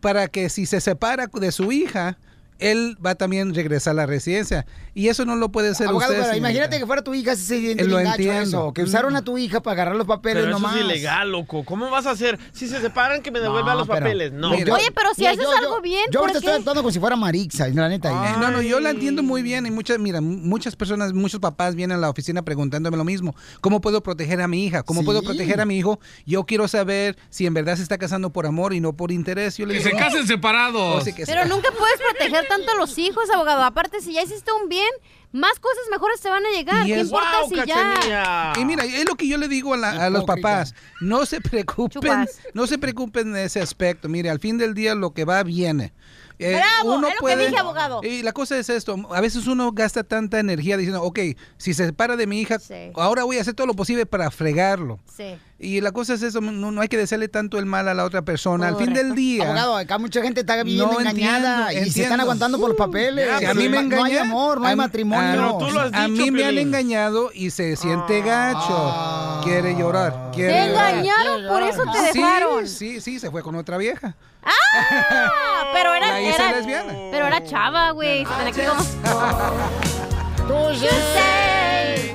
[0.00, 2.18] para que si se separa de su hija,
[2.58, 4.66] él va también a regresar a la residencia.
[4.94, 6.24] Y eso no lo puede hacer Abogado, usted.
[6.24, 7.98] pero imagínate que fuera tu hija, si se entiendo.
[8.00, 10.76] eso, que usaron a tu hija para agarrar los papeles Pero eso nomás.
[10.76, 11.64] es ilegal, loco.
[11.64, 12.38] ¿Cómo vas a hacer?
[12.52, 14.32] Si se separan, que me devuelvan los pero- papeles.
[14.32, 14.50] No.
[14.50, 16.46] Mira, Oye, pero si mira, haces yo- yo- algo bien, Yo ¿por ahorita qué?
[16.46, 18.10] estoy actuando como si fuera Marixa, la neta.
[18.10, 21.40] Eh, no, no, yo la entiendo muy bien y muchas, mira, mu- muchas personas, muchos
[21.40, 23.36] papás vienen a la oficina preguntándome lo mismo.
[23.60, 24.82] ¿Cómo puedo proteger a mi hija?
[24.82, 25.06] ¿Cómo Sí.
[25.06, 26.00] puedo proteger a mi hijo?
[26.26, 29.56] Yo quiero saber si en verdad se está casando por amor y no por interés.
[29.58, 30.96] Yo le Que se casen separados.
[30.96, 33.62] O sea que Pero se- nunca puedes proteger tanto a los hijos, abogado.
[33.62, 34.88] Aparte, si ya hiciste un bien,
[35.32, 36.86] más cosas mejores te van a llegar.
[36.86, 38.52] Y ¿Qué importa si ya?
[38.58, 40.74] Y mira, es lo que yo le digo a, la- a los papás.
[41.00, 42.38] No se preocupen, Chupas.
[42.54, 44.08] no se preocupen de ese aspecto.
[44.08, 45.92] Mire, al fin del día lo que va viene.
[46.40, 48.00] Eh, Bravo, es lo que dije, abogado.
[48.04, 51.18] Y la cosa es esto, a veces uno gasta tanta energía diciendo, ok,
[51.56, 52.92] si se separa de mi hija, Sí.
[52.94, 55.00] ahora voy a hacer todo lo posible para fregarlo.
[55.16, 55.36] Sí.
[55.60, 58.04] Y la cosa es eso, no, no hay que desearle tanto el mal a la
[58.04, 58.68] otra persona.
[58.68, 59.42] Al fin del día...
[59.44, 62.22] Abogado, acá mucha gente está bien No engañada entiendo, y se están entiendo.
[62.22, 63.28] aguantando por los papeles.
[63.44, 65.58] A mí me no hay amor, no hay a- matrimonio.
[65.92, 69.40] a- a mí me han engañado y se siente gacho.
[69.42, 70.30] Quiere llorar.
[70.32, 70.90] Quiere Te llorar.
[70.94, 72.68] engañaron, por eso te Sí, dejaron.
[72.68, 74.14] Sí, sí, se fue con otra vieja.
[74.44, 75.70] ¡Ah!
[75.74, 76.92] Pero era, La era- lesbiana.
[77.10, 78.24] pero era chava, güey.
[78.24, 78.62] Se tenía que
[80.46, 82.14] Tú You say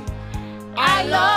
[0.77, 1.32] I love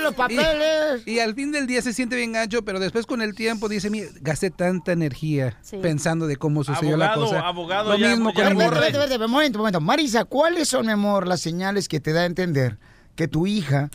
[0.00, 1.02] los papeles.
[1.06, 3.68] Y, y al fin del día se siente bien gacho, pero después con el tiempo
[3.68, 5.78] dice, mira, gasté tanta energía Sí.
[5.82, 7.48] pensando de cómo sucedió la Abogado, cosa.
[7.48, 8.66] abogado, Lo ya- mismo ya con morro.
[8.76, 9.80] espérate, espérate, un momento, un momento.
[9.80, 12.78] Marisa, ¿cuáles son, mi amor, las señales que te da a entender
[13.16, 13.90] que tu hija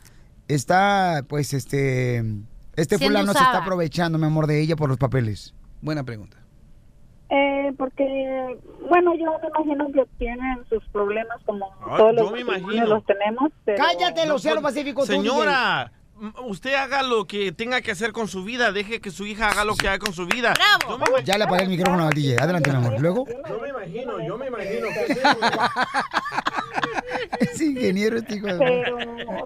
[0.47, 2.23] está, pues, este,
[2.75, 5.53] este fulano se está aprovechando, mi amor, de ella por los papeles?
[5.81, 6.36] Buena pregunta.
[7.29, 8.57] Eh, porque,
[8.89, 13.51] bueno, yo me imagino que tienen sus problemas como Ah, todos los me los tenemos.
[13.65, 13.83] Pero...
[13.83, 15.05] Cállate, el Océano pues, Pacífico.
[15.05, 18.71] Señora, m- usted haga lo que tenga que hacer con su vida.
[18.71, 20.53] Deje que su hija haga lo que haga con su vida.
[20.87, 21.23] Me DJ.
[21.25, 22.37] Ya le apagué el micrófono al DJ.
[22.41, 23.01] Adelante, mi amor.
[23.01, 23.25] Luego.
[23.27, 25.17] Yo me imagino, yo me imagino que
[27.39, 28.57] Es ingeniero este hijo de...
[28.57, 28.97] pero,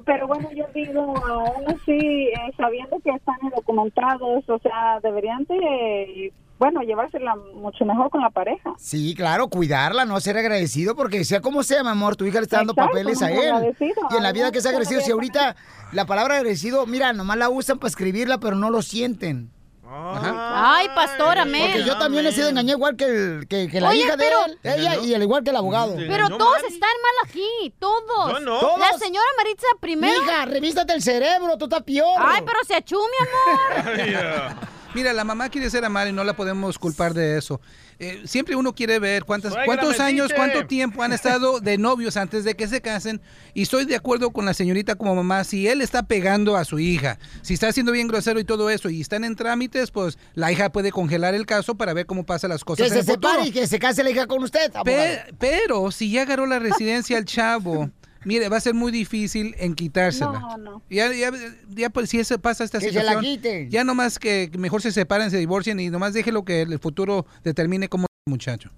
[0.05, 6.31] pero bueno, yo digo, aún así, eh, sabiendo que están documentados, o sea, deberían de,
[6.61, 8.71] bueno, llevársela mucho mejor con la pareja.
[8.77, 12.43] Sí, claro, cuidarla, no ser agradecido, porque sea como sea, mi amor, tu hija le
[12.43, 13.49] está dando Exacto, papeles a no, él.
[13.51, 13.95] agradecido.
[14.11, 15.55] Y en la vida que es Además, agradecido, si ahorita
[15.91, 19.49] la palabra agradecido, mira, nomás la usan para escribirla, pero no lo sienten.
[19.93, 21.71] Ay, pastor, amén.
[21.71, 24.37] Porque yo también he sido engañado igual que, el- que, que la Oye, hija pero-
[24.61, 25.95] de él, ella y al igual que el abogado.
[25.97, 28.31] Pero todos están mal aquí, todos.
[28.33, 28.77] Yo no.
[28.77, 29.01] La Todos.
[29.01, 30.13] señora Maritza primero.
[30.23, 32.19] Hija, revísate el cerebro, tú estás peor.
[32.19, 34.55] Ay, pero se achú, mi amor.
[34.93, 37.61] Mira, la mamá quiere ser amada y no la podemos culpar de eso.
[37.99, 42.43] Eh, siempre uno quiere ver cuántas, cuántos años, cuánto tiempo han estado de novios antes
[42.43, 43.21] de que se casen.
[43.53, 45.43] Y estoy de acuerdo con la señorita como mamá.
[45.43, 48.89] Si él está pegando a su hija, si está siendo bien grosero y todo eso,
[48.89, 52.49] y están en trámites, pues la hija puede congelar el caso para ver cómo pasan
[52.49, 52.87] las cosas.
[52.87, 54.71] Que en se el separe y que se case la hija con usted.
[54.83, 57.89] Pe- pero si ya agarró la residencia al chavo,
[58.25, 60.39] mire, va a ser muy difícil en quitársela.
[60.39, 60.81] No, no.
[60.89, 61.31] Ya, ya,
[61.69, 63.69] ya, pues, si eso pasa esta Que se la situación, quiten.
[63.69, 67.89] ya nomás que mejor se separen, se divorcien y nomás déjelo que el futuro determine
[67.89, 68.69] como muchacho.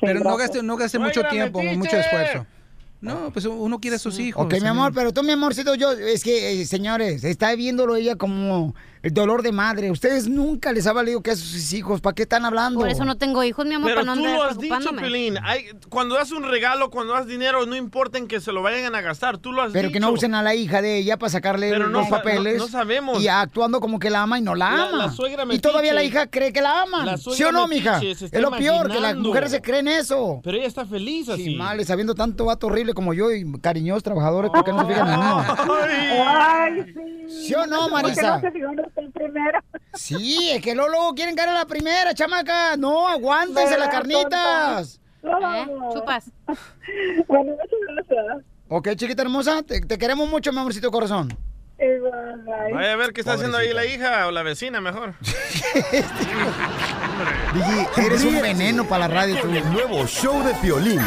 [0.00, 1.78] pero no gaste, no gaste mucho tiempo, metiche.
[1.78, 2.46] mucho esfuerzo.
[3.00, 4.44] No, pues uno quiere a sus hijos.
[4.44, 8.16] Ok, mi amor, pero tú, mi amorcito, yo, es que, eh, señores, está viéndolo ella
[8.16, 9.90] como el dolor de madre.
[9.90, 12.00] Ustedes nunca les ha valido que a sus hijos.
[12.00, 12.80] ¿Para qué están hablando?
[12.80, 14.90] Por eso no tengo hijos, mi amor, Pero para no tú lo has dicho.
[15.00, 15.38] Pelín.
[15.42, 18.94] Hay- cuando das un regalo, cuando das dinero, no importa en que se lo vayan
[18.94, 19.38] a gastar.
[19.38, 19.94] Tú lo has Pero dicho.
[19.94, 22.58] que no usen a la hija de ella para sacarle Pero no los papeles.
[22.58, 23.22] no- no sabemos.
[23.22, 24.96] Y actuando como que la ama y no la La- ama.
[25.06, 27.06] la suegra y todavía la hija cree que la aman.
[27.06, 28.00] La ¿Sí o no, mija?
[28.02, 30.40] Es lo peor, que las mujeres se creen eso.
[30.44, 31.44] Pero ella está feliz así.
[31.44, 34.86] Sí, mal, sabiendo tanto vato horrible como yo y cariñosos trabajadores, ¿por qué no se
[34.88, 35.44] fijan en uno?
[36.26, 36.84] Ay,
[37.28, 37.46] sí.
[37.46, 38.42] ¿Sí o no, Porque Marisa?
[38.90, 39.58] Hasta el primero.
[39.94, 42.76] Sí, es que luego, luego quieren caer a la primera, chamaca.
[42.76, 45.00] No, aguántense las ¿Verdad, carnitas.
[45.22, 45.66] ¿Eh?
[45.94, 46.30] Chupas.
[47.28, 48.44] Bueno, muchas gracias.
[48.68, 51.36] Ok, chiquita hermosa, te, te queremos mucho, mi amorcito corazón.
[52.72, 55.14] Vaya a ver qué está haciendo ahí la hija o la vecina, mejor.
[57.54, 59.48] Digi, eres un veneno para la radio, tú.
[59.48, 61.00] El nuevo show de Piolín.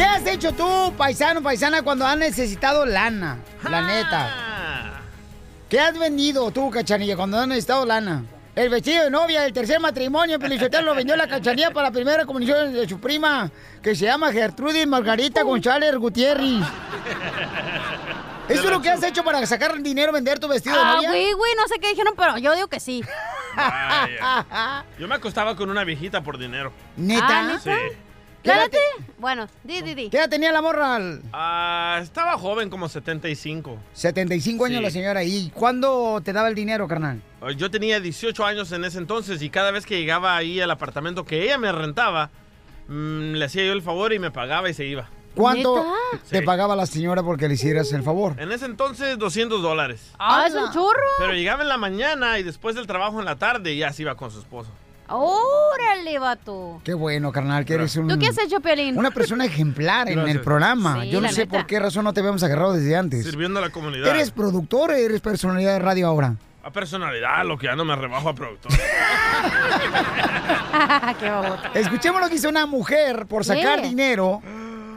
[0.00, 3.36] ¿Qué has hecho tú, paisano, paisana, cuando has necesitado lana?
[3.62, 5.02] La neta.
[5.68, 8.24] ¿Qué has vendido tú, cachanilla, cuando has necesitado lana?
[8.56, 12.24] El vestido de novia del tercer matrimonio, Pelichotelo lo vendió la cachanilla para la primera
[12.24, 13.50] comunión de su prima,
[13.82, 16.64] que se llama Gertrudis Margarita González Gutiérrez.
[18.48, 21.10] ¿Eso es lo que has hecho para sacar dinero, vender tu vestido de Ah, novia?
[21.10, 23.04] güey, güey, no sé qué dijeron, pero yo digo que sí.
[23.54, 24.86] Vaya.
[24.98, 26.72] Yo me acostaba con una viejita por dinero.
[26.96, 27.26] ¿Neta?
[27.28, 27.60] Ah, ¿neta?
[27.60, 27.70] Sí.
[28.42, 29.12] ¿Qué edad, Espérate.
[29.18, 30.08] Bueno, di, di, di.
[30.10, 30.98] qué edad tenía la morra?
[31.32, 33.76] Ah, estaba joven, como 75.
[33.92, 34.82] 75 años Sí.
[34.84, 35.24] la señora.
[35.24, 37.20] ¿Y cuándo te daba el dinero, carnal?
[37.56, 41.24] Yo tenía 18 años en ese entonces y cada vez que llegaba ahí al apartamento
[41.24, 42.30] que ella me rentaba,
[42.88, 45.08] mm, le hacía yo el favor y me pagaba y se iba.
[45.34, 46.24] ¿Cuánto ¿Neta?
[46.28, 46.44] te Sí.
[46.44, 48.34] pagaba la señora porque le hicieras el favor?
[48.40, 50.10] En ese entonces 200 dólares.
[50.18, 50.98] Ah, es un churro.
[51.18, 54.16] Pero llegaba en la mañana y después del trabajo en la tarde ya se iba
[54.16, 54.70] con su esposo.
[55.10, 56.80] Órale, vato.
[56.84, 58.08] Qué bueno, carnal, que eres un...
[58.08, 58.98] ¿Tú qué has hecho, Pelín?
[58.98, 60.36] Una persona ejemplar en Gracias.
[60.36, 61.02] el programa.
[61.02, 61.58] Sí, Yo no la sé neta.
[61.58, 63.24] por qué razón no te habíamos agarrado desde antes.
[63.24, 64.08] Sirviendo a la comunidad.
[64.08, 66.36] ¿Eres productor o eres personalidad de radio ahora?
[66.62, 68.70] A personalidad, lo que ya no me rebajo a productor.
[71.18, 71.70] qué babota.
[71.74, 73.88] Escuchemos lo que hizo una mujer por sacar ¿Qué?
[73.88, 74.42] dinero.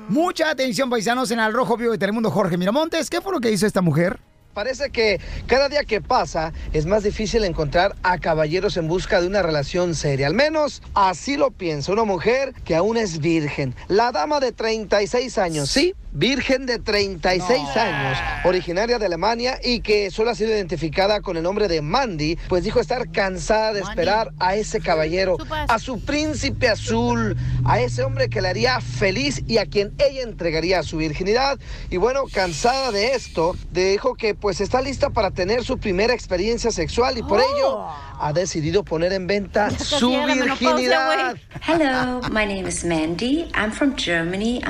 [0.09, 3.09] Mucha atención, paisanos, en el Rojo Vivo de Telemundo, Jorge Miramontes.
[3.09, 4.20] ¿Qué fue lo que hizo esta mujer?
[4.54, 9.28] Parece que cada día que pasa es más difícil encontrar a caballeros en busca de
[9.28, 10.28] una relación seria.
[10.28, 13.74] Al menos así lo piensa una mujer que aún es virgen.
[13.88, 20.11] La dama de 36 años, sí, virgen de 36 años, originaria de Alemania y que
[20.11, 24.32] solo ha sido identificada con el nombre de Mandy, pues dijo estar cansada de esperar
[24.39, 25.38] a ese caballero,
[25.68, 27.36] a su príncipe azul,
[27.66, 31.59] a ese hombre que le haría feliz y a quien ella entregaría su virginidad.
[31.89, 36.72] Y bueno, cansada de esto, dijo que pues está lista para tener su primera experiencia
[36.72, 37.88] sexual y por ello
[38.20, 41.36] ha decidido poner en venta su virginidad.
[41.68, 43.49] Hello, my name is Mandy.
[43.55, 44.61] I'm from Germany.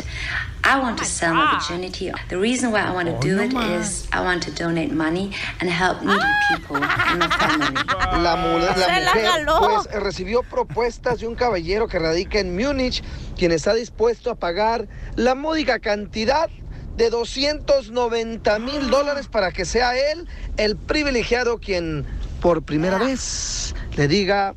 [0.65, 2.11] I want to sell my virginity.
[2.29, 5.69] The reason why I want to do it is I want to donate money and
[5.69, 6.83] help needy people in
[7.19, 7.73] my family.
[8.23, 8.75] La, mu- la
[9.13, 13.03] mujer pues recibió propuestas de un caballero que radica en Múnich,
[13.37, 16.49] quien está dispuesto a pagar la módica cantidad
[16.95, 22.05] de 290 mil dólares para que sea él el privilegiado quien
[22.39, 24.53] por primera vez le diga,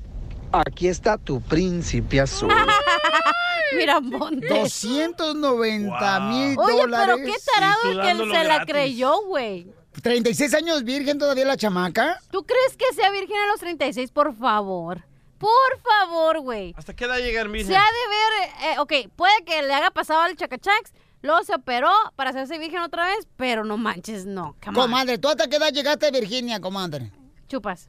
[0.52, 2.52] aquí está tu príncipe azul.
[3.74, 4.46] Mira, Monte.
[4.48, 7.14] 290 mil Oye, dólares.
[7.16, 9.66] pero qué tarado el que se la creyó, güey.
[10.02, 12.20] 36 años virgen todavía la chamaca.
[12.30, 14.10] ¿Tú crees que sea virgen a los 36?
[14.10, 15.04] Por favor.
[15.38, 15.50] Por
[15.82, 16.74] favor, güey.
[16.76, 17.68] ¿Hasta qué edad llega el virgen?
[17.68, 20.92] Se ha de ver, eh, ok, puede que le haga pasado al chacachax,
[21.22, 24.56] luego se operó para hacerse virgen otra vez, pero no manches, no.
[24.64, 24.84] come on.
[24.86, 27.10] Comadre, ¿tú hasta qué edad llegaste a Virginia, comadre?
[27.46, 27.88] Chupas.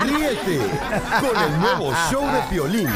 [0.00, 0.60] Ríete
[1.20, 2.90] con el nuevo show de Piolín.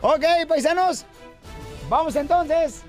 [0.01, 1.05] ok, paisanos.
[1.89, 2.81] Vamos entonces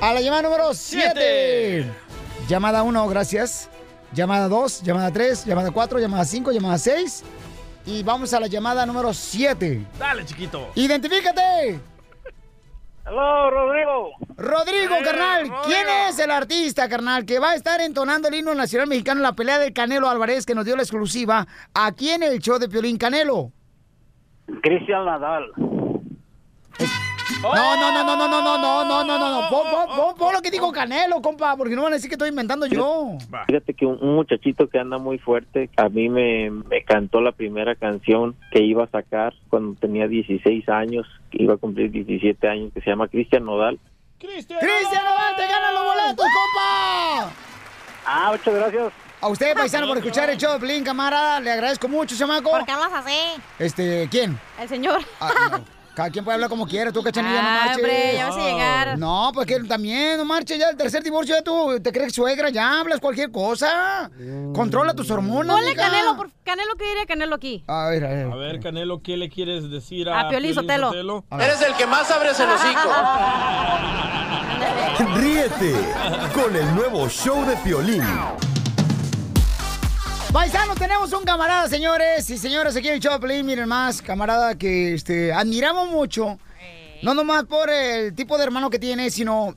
[0.00, 1.10] a la llamada número 7.
[1.14, 1.92] Siete.
[2.48, 3.68] Llamada 1, gracias.
[4.12, 7.24] Llamada 2, llamada 3, llamada 4, llamada 5, llamada 6.
[7.86, 9.86] Y vamos a la llamada número 7.
[9.98, 10.70] Dale, chiquito.
[10.74, 11.80] ¡Identifícate!
[13.06, 14.10] Hello, Rodrigo.
[14.36, 15.62] Rodrigo, Eh, carnal, Rodrigo.
[15.66, 19.24] ¿quién es el artista, carnal, que va a estar entonando el himno nacional mexicano en
[19.24, 22.68] la pelea del Canelo Álvarez que nos dio la exclusiva aquí en el show de
[22.68, 23.52] Piolín Canelo?
[24.62, 25.50] Cristian Nadal.
[27.42, 29.48] No, no, no, no, no, no, no, no, no, no, no, no.
[29.50, 32.14] Pon, pon, pon, pon lo que dijo Canelo, compa, porque no van a decir que
[32.14, 33.18] estoy inventando yo.
[33.46, 37.74] Fíjate que un, muchachito que anda muy fuerte, a mí me, me cantó la primera
[37.74, 42.72] canción que iba a sacar cuando tenía 16 años, que iba a cumplir 17 años,
[42.72, 43.78] que se llama Cristian Nodal.
[44.18, 47.32] ¡Cristian Nodal, te ganan los boletos, compa!
[48.06, 48.92] Ah, muchas gracias.
[49.24, 52.50] A usted, paisano, por escuchar el show de camarada, le agradezco mucho, chamaco.
[52.50, 53.16] ¿Por qué hablas así?
[53.58, 54.38] Este, ¿quién?
[54.60, 55.00] El señor.
[55.18, 55.64] Ah, no.
[55.94, 57.76] Cada quien puede hablar como quiera, tú, cachanilla, no Ah, marches.
[57.76, 58.98] hombre, ya vas a llegar.
[58.98, 62.50] No, pues que también, no marches ya el tercer divorcio, ya tú te crees suegra,
[62.50, 64.10] ya hablas cualquier cosa.
[64.54, 65.74] Controla tus hormonas, Ponle.
[65.74, 66.30] Canelo, por...
[66.44, 67.64] Canelo, ¿qué diría Canelo aquí?
[67.66, 68.26] A ver, a ver.
[68.30, 70.92] A ver, Canelo, ¿qué le quieres decir a, A Piolín Sotelo.
[71.40, 72.90] Eres el que más abres el hocico.
[75.16, 75.74] Ríete
[76.34, 78.02] con el nuevo show de Piolín.
[80.34, 84.92] Paisano, tenemos un camarada, señores y señoras, aquí en el Piolín, miren más, camarada que
[84.92, 86.40] este, admiramos mucho.
[87.04, 89.54] No nomás por el tipo de hermano que tiene, sino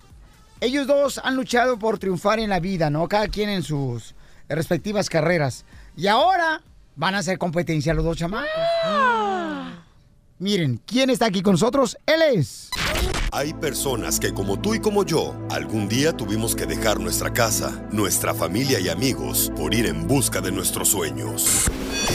[0.61, 3.07] ellos dos han luchado por triunfar en la vida, ¿no?
[3.07, 4.13] Cada quien en sus
[4.47, 5.65] respectivas carreras.
[5.95, 6.61] Y ahora
[6.95, 8.47] van a hacer competencia los dos chamacos.
[10.37, 11.97] Miren, ¿quién está aquí con nosotros?
[12.05, 12.69] Él es.
[13.31, 17.85] Hay personas que como tú y como yo, algún día tuvimos que dejar nuestra casa,
[17.91, 21.65] nuestra familia y amigos por ir en busca de nuestros sueños.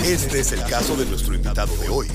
[0.04, 2.08] Este es el caso de nuestro invitado de hoy.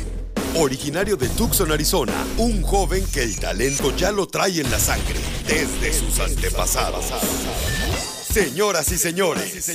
[0.55, 5.19] Originario de Tucson, Arizona, un joven que el talento ya lo trae en la sangre
[5.47, 8.16] desde sus antepasados.
[8.37, 9.67] Señoras y señores,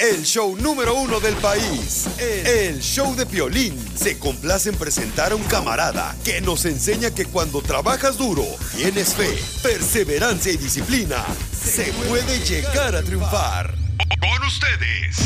[0.00, 5.36] el show número uno del país, el show de Piolín, se complace en presentar a
[5.36, 8.42] un camarada que nos enseña que cuando trabajas duro,
[8.74, 11.22] tienes fe, perseverancia y disciplina,
[11.62, 13.74] se puede llegar a triunfar.
[14.18, 15.18] Con ustedes,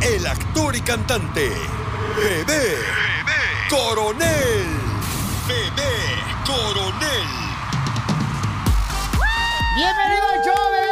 [0.00, 1.50] el actor y cantante,
[2.16, 2.76] Bebé,
[3.68, 4.68] Coronel,
[5.46, 5.92] Bebé
[6.46, 7.42] Coronel.
[9.76, 10.91] Bienvenido al show, bebé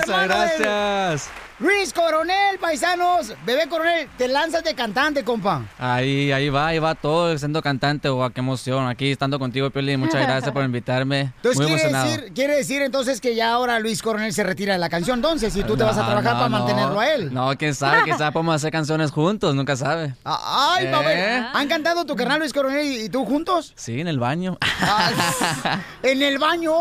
[0.00, 1.41] Gracias, gracias.
[1.62, 3.32] Luis Coronel, paisanos.
[3.46, 5.62] Bebé Coronel, te lanzas de cantante, compa.
[5.78, 8.88] Ahí, ahí va, ahí va todo, siendo cantante, o qué emoción.
[8.88, 11.20] Aquí estando contigo, Piolín, muchas gracias por invitarme.
[11.36, 12.10] Entonces, Muy quiere emocionado.
[12.10, 15.18] decir, quiere decir entonces que ya ahora Luis Coronel se retira de la canción.
[15.18, 16.58] Entonces, si tú te vas a trabajar no, para no.
[16.58, 17.32] mantenerlo a él.
[17.32, 20.16] No, quién sabe, quizás podemos hacer canciones juntos, nunca sabe.
[20.24, 21.12] Ay, papá.
[21.12, 21.46] ¿Eh?
[21.52, 23.72] ¿Han cantado tu carnal Luis Coronel y y tú juntos?
[23.76, 24.58] Sí, en el baño.
[26.02, 26.72] ¿En el baño?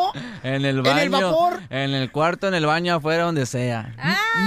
[0.44, 1.02] En el ¿En baño.
[1.02, 1.60] el vapor?
[1.70, 3.94] En el cuarto, en el baño, afuera, donde sea.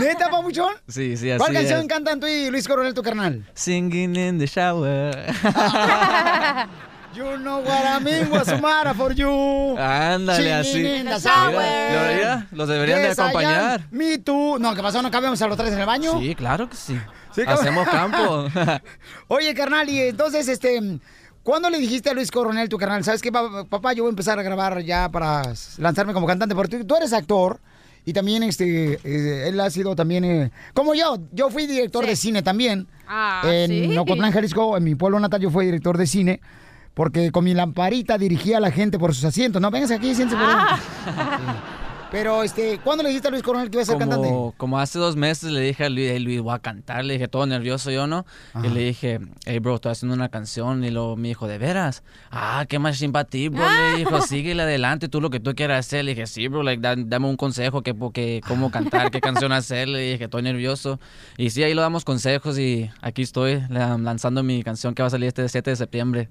[0.01, 0.75] ¿Neta, papuchón?
[0.89, 1.87] Sí, sí, así ¿Cuál canción es.
[1.87, 3.45] cantan tú y Luis Coronel, tu carnal?
[3.55, 5.15] Singing in the shower.
[7.15, 8.29] You know what I mean,
[8.61, 9.79] matter for you.
[9.79, 10.73] Ándale, así.
[10.73, 13.87] Singing in the Mira, mira, los deberían de Yes, acompañar.
[13.93, 14.59] Me too.
[14.59, 15.01] No, ¿qué pasó?
[15.01, 16.19] ¿No cabemos a los tres en el baño?
[16.19, 16.99] Sí, claro que sí.
[17.47, 18.47] Hacemos campo.
[19.29, 20.99] Oye, carnal, y entonces, este,
[21.45, 24.11] ¿cuándo le dijiste a Luis Coronel, tu carnal, sabes qué, pa- papá, yo voy a
[24.11, 25.43] empezar a grabar ya para
[25.79, 26.57] lanzarme como cantante?
[26.57, 27.61] Porque tú, tú eres actor
[28.05, 32.17] y también, este, eh, él ha sido también, eh, como yo, yo fui director de
[32.17, 32.87] cine también.
[33.07, 33.99] Ah, en sí.
[33.99, 36.41] Ocotlán, Jalisco, en mi pueblo natal, yo fui director de cine.
[36.95, 39.61] Porque con mi lamparita dirigía a la gente por sus asientos.
[39.61, 40.79] No, vénganse aquí, siéntense por Ah.
[42.15, 44.29] Pero, este, ¿cuándo le dijiste a Luis Coronel que iba a ser cantante?
[44.29, 47.05] Como, como hace dos meses le dije a Luis, hey, Luis, voy a cantar.
[47.05, 48.25] Le dije, todo nervioso yo, ¿no?
[48.63, 50.85] Y le dije, hey, bro, estoy haciendo una canción.
[50.85, 52.05] Y luego me dijo, ¿de veras?
[52.31, 53.65] Ah, qué más para ti, bro.
[53.69, 56.05] Le dijo, síguele adelante, tú lo que tú quieras hacer.
[56.05, 59.51] Le dije, sí, bro, like, da- dame un consejo, que, que, cómo cantar, qué canción
[59.51, 59.89] hacer.
[59.89, 61.01] Le dije, estoy nervioso.
[61.37, 65.09] Y sí, ahí lo damos consejos y aquí estoy la- lanzando mi canción que va
[65.09, 66.29] a salir este 7 de septiembre.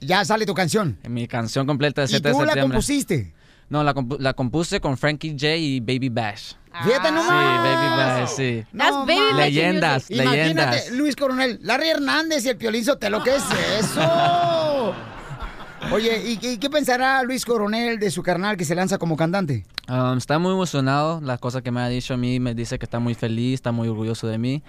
[0.00, 0.96] Ya sale tu canción.
[1.06, 2.72] Mi canción completa ¿Y 7 de tú la septiembre.
[2.76, 3.34] compusiste?
[3.72, 6.52] No, la, compu- la compuse con Frankie J y Baby Bash.
[6.84, 7.62] Fíjate Sí, nomás.
[7.62, 8.64] Baby Bash, sí.
[8.70, 9.14] No, Baby.
[9.18, 10.90] Bash Leyendas, Imagínate, leyendas.
[10.90, 13.42] Luis Coronel, Larry Hernández y el Piolín Sotelo, ¿qué es
[13.80, 14.94] eso?
[15.90, 19.64] Oye, ¿y, qué- qué pensará Luis Coronel de su carnal que se lanza como cantante?
[19.88, 21.20] Um, está muy emocionado.
[21.22, 23.72] Las cosas que me ha dicho a mí me dice que está muy feliz, está
[23.72, 24.62] muy orgulloso de mí.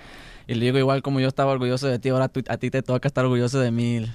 [0.47, 2.81] Y le digo, igual como yo estaba orgulloso de ti, ahora tú- a ti te
[2.81, 4.05] toca estar orgulloso de mí.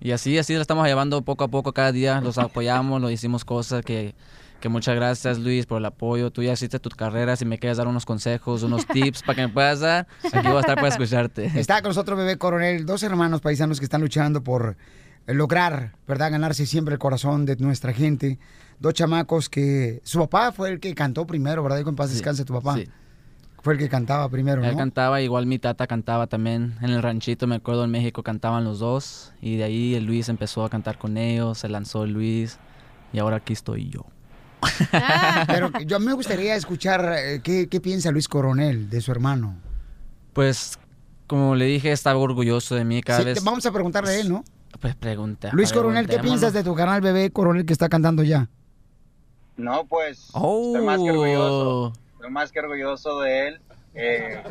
[0.00, 2.20] Y así, así lo estamos llevando poco a poco cada día.
[2.20, 4.14] Los apoyamos, lo hicimos cosas que,
[4.60, 6.30] que muchas gracias Luis por el apoyo.
[6.30, 7.36] Tú ya hiciste tu carrera.
[7.36, 10.56] Si me quieres dar unos consejos, unos tips para que me puedas dar, aquí voy
[10.56, 11.50] a estar para escucharte.
[11.54, 14.76] Está con nosotros Bebé Coronel, dos hermanos paisanos que están luchando por
[15.26, 16.30] eh, lograr, ¿verdad?
[16.30, 18.38] Ganarse siempre el corazón de nuestra gente.
[18.78, 20.00] Dos chamacos que...
[20.04, 21.76] Su papá fue el que cantó primero, ¿verdad?
[21.76, 22.76] Digo, en paz Sí, descanse tu papá.
[22.76, 22.88] sí.
[23.62, 24.78] Fue el que cantaba primero, Él ¿no?
[24.78, 26.76] cantaba, igual mi tata cantaba también.
[26.80, 29.32] En el ranchito, me acuerdo, en México cantaban los dos.
[29.42, 32.58] Y de ahí el Luis empezó a cantar con ellos, se lanzó el Luis.
[33.12, 34.06] Y ahora aquí estoy yo.
[35.46, 39.56] Pero yo me gustaría escuchar eh, qué, qué piensa Luis Coronel de su hermano.
[40.32, 40.78] Pues,
[41.26, 43.44] como le dije, estaba orgulloso de mí cada Sí, vez.
[43.44, 44.44] vamos a preguntarle a él, ¿no?
[44.80, 45.50] Pues pregunta.
[45.52, 48.48] Luis Coronel, ¿qué piensas de tu canal Bebé Coronel que está cantando ya?
[49.56, 50.68] No, pues Oh.
[50.72, 51.92] estoy más que orgulloso.
[52.20, 53.60] Estoy más que orgulloso de él.
[53.94, 54.42] Eh,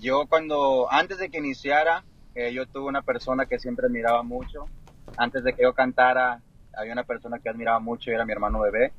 [0.00, 2.02] yo cuando, antes de que iniciara,
[2.34, 4.64] eh, yo tuve una persona que siempre admiraba mucho.
[5.18, 6.40] Antes de que yo cantara,
[6.74, 8.94] había una persona que admiraba mucho y era mi hermano Bebé.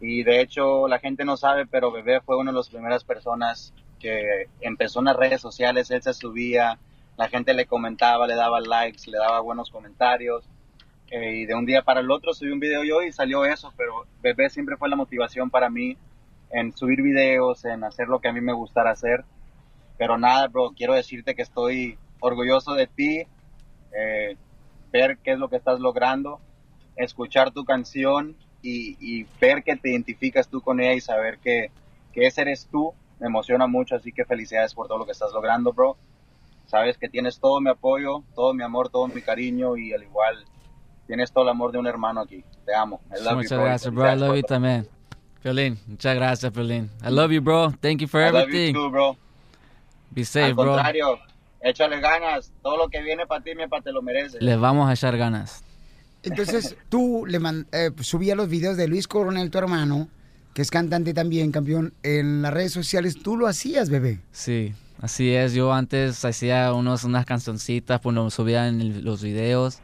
[0.00, 3.74] Y de hecho, la gente no sabe, pero Bebé fue una de las primeras personas
[3.98, 5.90] que empezó en las redes sociales.
[5.90, 6.78] Él se subía,
[7.16, 10.48] la gente le comentaba, le daba likes, le daba buenos comentarios.
[11.10, 13.74] Eh, y de un día para el otro subí un video yo y salió eso,
[13.76, 15.96] pero Bebé siempre fue la motivación para mí
[16.50, 19.24] en subir videos, en hacer lo que a mí me gustara hacer.
[19.98, 23.22] Pero nada, bro, quiero decirte que estoy orgulloso de ti,
[23.96, 24.36] eh,
[24.92, 26.40] ver qué es lo que estás logrando,
[26.96, 31.70] escuchar tu canción y, y ver que te identificas tú con ella y saber que,
[32.12, 35.32] que ese eres tú, me emociona mucho, así que felicidades por todo lo que estás
[35.32, 35.96] logrando, bro.
[36.66, 40.44] Sabes que tienes todo mi apoyo, todo mi amor, todo mi cariño y al igual
[41.06, 42.44] tienes todo el amor de un hermano aquí.
[42.64, 43.00] Te amo.
[43.10, 44.12] I love Muchas you, bro, y gracias, bro.
[44.12, 44.99] I love you también.
[45.42, 46.90] Piolín, muchas gracias, Piolín.
[47.02, 47.72] I love you, bro.
[47.80, 48.74] Thank you for I love you everything.
[48.74, 49.16] too, bro.
[50.10, 50.72] Be safe, Al bro.
[50.74, 51.18] contrario,
[51.62, 52.52] échale ganas.
[52.62, 54.42] Todo lo que viene para ti, mi pa, te lo mereces.
[54.42, 55.64] Les vamos a echar ganas.
[56.22, 60.08] Entonces, tú le man- eh, subías los videos de Luis Coronel, tu hermano,
[60.52, 63.16] que es cantante también, campeón, en las redes sociales.
[63.22, 64.18] ¿Tú lo hacías, bebé?
[64.32, 65.54] Sí, así es.
[65.54, 69.78] Yo antes hacía unos, unas cancioncitas, pues lo subía en el- los videos.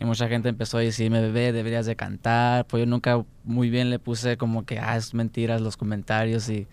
[0.00, 2.66] Y mucha gente empezó a decirme, bebé, deberías de cantar.
[2.66, 6.48] Pues yo nunca muy bien le puse como que, ah, es mentiras los comentarios.
[6.48, 6.68] Y,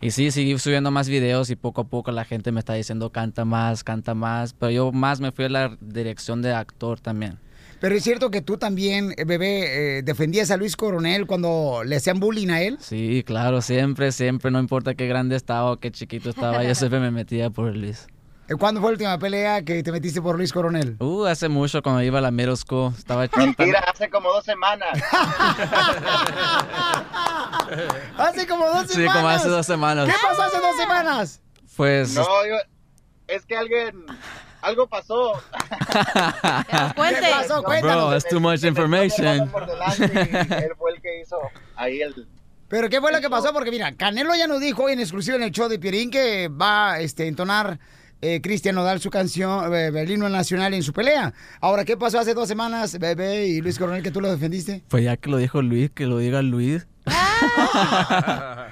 [0.00, 3.10] y sí, seguí subiendo más videos y poco a poco la gente me está diciendo,
[3.10, 4.52] canta más, canta más.
[4.52, 7.38] Pero yo más me fui a la dirección de actor también.
[7.80, 11.96] Pero es cierto que tú también, eh, bebé, eh, defendías a Luis Coronel cuando le
[11.96, 12.76] hacían bullying a él.
[12.80, 16.98] Sí, claro, siempre, siempre, no importa qué grande estaba o qué chiquito estaba, yo siempre
[16.98, 18.08] me metía por Luis.
[18.48, 20.96] Eh, ¿Cuándo fue la última pelea que te metiste por Luis Coronel?
[21.00, 24.98] Uh, hace mucho cuando iba a la middle school, estaba Mentira, hace como dos semanas.
[28.16, 29.14] Hace como dos Sí, semanas.
[29.16, 30.06] como hace dos semanas.
[30.08, 31.40] ¿Qué pasó hace dos semanas?
[31.76, 32.56] Pues No, yo,
[33.26, 34.06] es que alguien,
[34.62, 35.34] algo pasó.
[35.92, 37.62] ¿Qué pasó?
[37.62, 39.50] Bro, that's too much information.
[39.50, 41.38] Por delante y él fue el que hizo
[41.76, 42.26] ahí el...
[42.68, 43.52] Pero ¿qué fue lo que pasó?
[43.52, 46.48] Porque mira, Canelo ya nos dijo hoy en exclusiva en el show de Pierín que
[46.48, 47.78] va a este, entonar
[48.20, 51.32] eh, Cristian Nodal su canción, eh, el himno nacional en su pelea.
[51.60, 54.82] Ahora, ¿qué pasó hace dos semanas, Bebé y Luis Coronel, que tú lo defendiste?
[54.88, 56.86] Pues ya que lo dijo Luis, que lo diga Luis.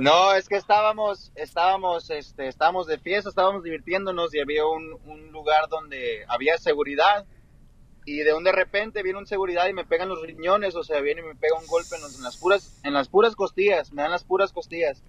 [0.00, 5.30] No, es que estábamos, estábamos, este, estábamos de fiesta, estábamos divirtiéndonos y había un, un
[5.30, 7.24] lugar donde había seguridad
[8.04, 11.00] y de un de repente viene un seguridad y me pegan los riñones, o sea,
[11.00, 13.92] viene y me pega un golpe en, los- en las puras, en las puras costillas,
[13.92, 15.04] me dan las puras costillas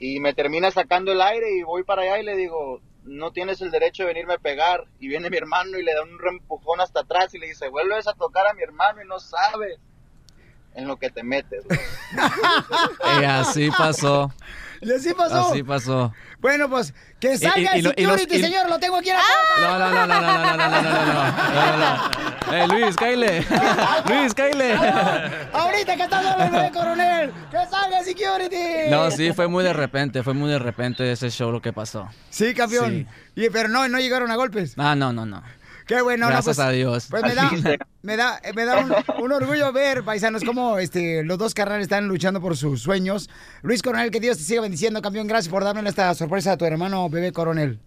[0.00, 3.60] y me termina sacando el aire y voy para allá y le digo, no tienes
[3.60, 6.80] el derecho de venirme a pegar y viene mi hermano y le da un empujón
[6.80, 9.78] hasta atrás y le dice, vuelves a tocar a mi hermano y no sabes
[10.74, 11.64] en lo que te metes.
[11.66, 11.78] güey".
[13.20, 14.32] Y así pasó.
[14.80, 15.50] ¿Y así pasó?
[15.50, 16.14] Así pasó.
[16.38, 19.10] Bueno, pues, que salga y el lo- y los- security, y- señor, lo tengo aquí
[19.10, 19.22] en la
[19.60, 20.92] No, no, no, no, no, no, no, no, no, no, no,
[21.52, 22.29] no, no, no.
[22.52, 23.44] Eh, Luis, cáile.
[24.08, 24.74] Luis, cáile.
[25.52, 27.32] Ahorita que solo el bebé coronel.
[27.50, 28.90] Que salga security.
[28.90, 32.08] No, sí, fue muy de repente, fue muy de repente ese show lo que pasó.
[32.30, 33.06] Sí, campeón.
[33.36, 34.74] Y, pero no, no llegaron a golpes.
[34.76, 35.42] Ah, no, no, no.
[35.86, 37.06] Qué bueno, no, Gracias pues- a Dios.
[37.10, 37.50] Pues me da,
[38.02, 38.94] me da, eh, me da un,
[39.24, 43.28] un orgullo ver, paisanos, cómo este, los dos carnales están luchando por sus sueños.
[43.62, 45.26] Luis Coronel, que Dios te siga bendiciendo, campeón.
[45.26, 47.80] Gracias por darme esta sorpresa a tu hermano bebé Coronel.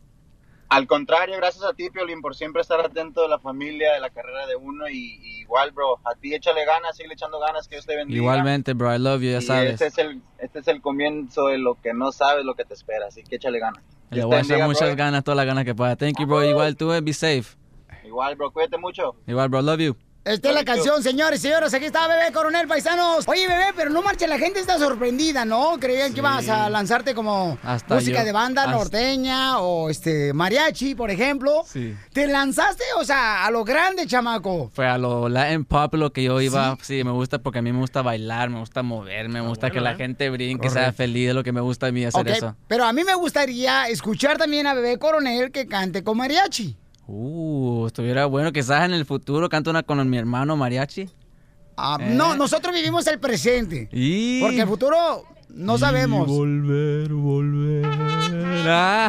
[0.74, 4.10] Al contrario, gracias a ti, Piolín, por siempre estar atento de la familia, de la
[4.10, 4.90] carrera de uno.
[4.90, 8.18] Y, y igual, bro, a ti échale ganas, sigue echando ganas, que Dios te bendiga.
[8.18, 9.74] Igualmente, bro, I love you, ya Y sabes.
[9.74, 12.74] Este es, el, este es el comienzo de lo que no sabes, lo que te
[12.74, 13.08] espera.
[13.08, 13.84] Así que échale ganas.
[14.10, 14.96] Le Dios voy a echar bendiga, muchas bro.
[14.98, 15.96] ganas, todas las ganas que pueda.
[15.96, 16.44] Thank you, bro.
[16.44, 17.56] Igual tú, eh, be safe.
[18.04, 19.16] Igual, bro, cuídate mucho.
[19.28, 19.96] Igual, bro, love you.
[20.26, 21.74] Esta es la canción, señores y señoras.
[21.74, 23.28] Aquí está Bebé Coronel, paisanos.
[23.28, 25.78] Oye, bebé, pero no marche, la gente está sorprendida, ¿no?
[25.82, 28.26] Creían que ibas a lanzarte como Hasta música yo.
[28.26, 31.66] de banda Hasta- norteña o este mariachi, por ejemplo.
[31.68, 31.94] Sí.
[32.14, 34.72] Te lanzaste, o sea, a lo grande, chamaco.
[34.74, 36.78] Fue a lo Latin Pop lo que yo iba.
[36.82, 39.82] Sí, me gusta porque a mí me gusta bailar, me gusta moverme, me gusta que
[39.82, 42.56] la gente brinque, sea feliz, es lo que me gusta a mí hacer eso.
[42.70, 46.78] Pero a mí me gustaría escuchar también a Bebé Coronel que cante con mariachi.
[47.08, 48.52] Uh, estuviera bueno.
[48.52, 51.10] Quizás en el futuro canto una con mi hermano mariachi.
[51.78, 52.14] Ah, Eh.
[52.14, 53.90] No, nosotros vivimos el presente.
[53.92, 54.40] Y...
[54.42, 56.28] Porque el futuro no sabemos.
[56.28, 57.86] volver, volver.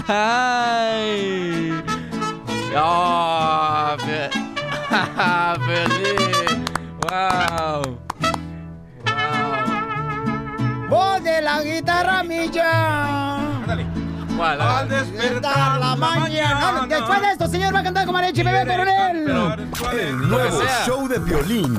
[0.06, 1.72] Ay.
[2.76, 4.30] Oh, fe-
[5.66, 6.64] feliz.
[7.02, 7.98] Wow.
[10.88, 13.43] Voz de la guitarra milla.
[14.36, 14.60] ¿Cuál?
[14.60, 16.86] Al despertar la mañana.
[16.88, 19.28] Después de esto, señor, va a cantar con mariachi Bebé Coronel.
[19.92, 21.76] El nuevo show de violín.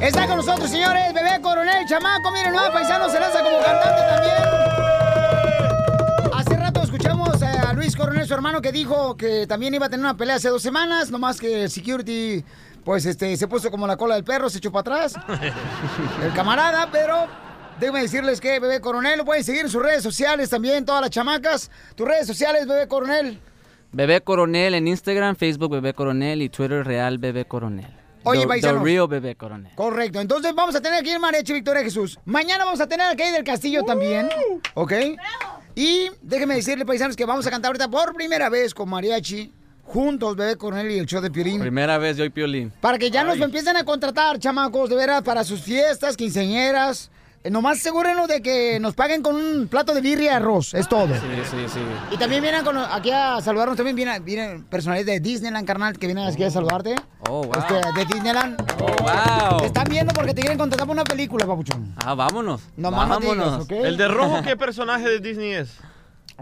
[0.00, 2.30] Está con nosotros, señores, Bebé Coronel, chamaco.
[2.30, 4.38] Miren, nueva paisano se lanza como cantante también.
[6.34, 10.04] Hace rato escuchamos a Luis Coronel, su hermano, que dijo que también iba a tener
[10.06, 12.44] una pelea hace dos semanas, nomás que el security,
[12.84, 15.14] pues, este, se puso como la cola del perro, se echó para atrás.
[16.22, 17.26] El camarada, pero
[17.80, 21.10] déjenme decirles que Bebé Coronel lo pueden seguir en sus redes sociales también, todas las
[21.10, 21.70] chamacas.
[21.94, 23.38] Tus redes sociales, Bebé Coronel.
[23.92, 27.86] Bebé Coronel en Instagram, Facebook Bebé Coronel y Twitter Real Bebé Coronel.
[28.24, 28.72] Oye, The- The.
[28.74, 29.72] Real Bebé Coronel.
[29.74, 32.18] Correcto, entonces vamos a tener aquí el mariachi Victoria Jesús.
[32.26, 34.28] Mañana vamos a tener a Kay del Castillo también,
[34.74, 34.92] ¿ok?
[35.74, 39.52] Y déjenme decirle, paisanos, que vamos a cantar ahorita por primera vez con mariachi,
[39.84, 41.60] juntos, Bebé Coronel y el show de Piolín.
[41.60, 42.70] Primera vez yo y Piolín.
[42.80, 47.10] Para que ya nos empiecen a contratar, chamacos, de veras, para sus fiestas, quinceañeras.
[47.48, 50.86] Eh, nomás asegúrenos de que nos paguen con un plato de birria y arroz, es
[50.86, 51.06] todo.
[51.14, 51.20] Sí,
[51.50, 51.80] sí, sí.
[52.10, 56.06] Y también vienen con- aquí a saludarnos, también vienen, vienen personajes de Disneyland, carnal, que
[56.06, 56.94] vienen aquí a saludarte.
[57.26, 57.52] Oh, wow.
[57.56, 58.58] Este, de Disneyland.
[58.78, 59.60] wow.
[59.60, 61.94] Te están viendo porque te quieren contratar para una película, papuchón.
[62.04, 62.60] Ah, vámonos.
[62.76, 63.66] No vámonos.
[63.70, 65.70] ¿El de rojo qué personaje de Disney es?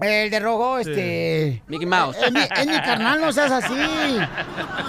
[0.01, 1.63] El de rojo, este...
[1.69, 2.17] Mickey Mouse.
[2.19, 4.19] Es mi, es mi carnal, no seas así.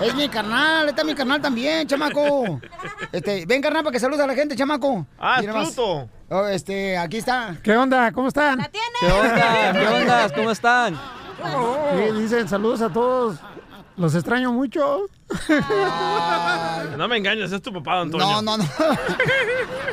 [0.03, 2.59] Es mi carnal, está mi carnal también, chamaco.
[3.13, 5.05] Este, ven, carnal, para que saludes a la gente, chamaco.
[5.17, 5.39] Ah.
[5.41, 6.09] Pluto.
[6.29, 7.55] Oh, este, aquí está.
[7.63, 8.11] ¿Qué onda?
[8.11, 8.59] ¿Cómo están?
[8.99, 9.71] ¿Qué onda?
[9.71, 10.29] ¿Qué onda?
[10.35, 10.95] ¿Cómo están?
[10.95, 13.37] Sí, dicen saludos a todos.
[13.95, 15.05] Los extraño mucho.
[16.97, 18.27] No me engañes, es tu papá, Antonio.
[18.27, 18.65] No, no, no.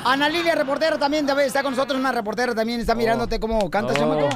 [0.05, 4.01] Ana Lilia, reportera también, está con nosotros una reportera también, está mirándote cómo cantas, Oh.
[4.01, 4.29] chamaco.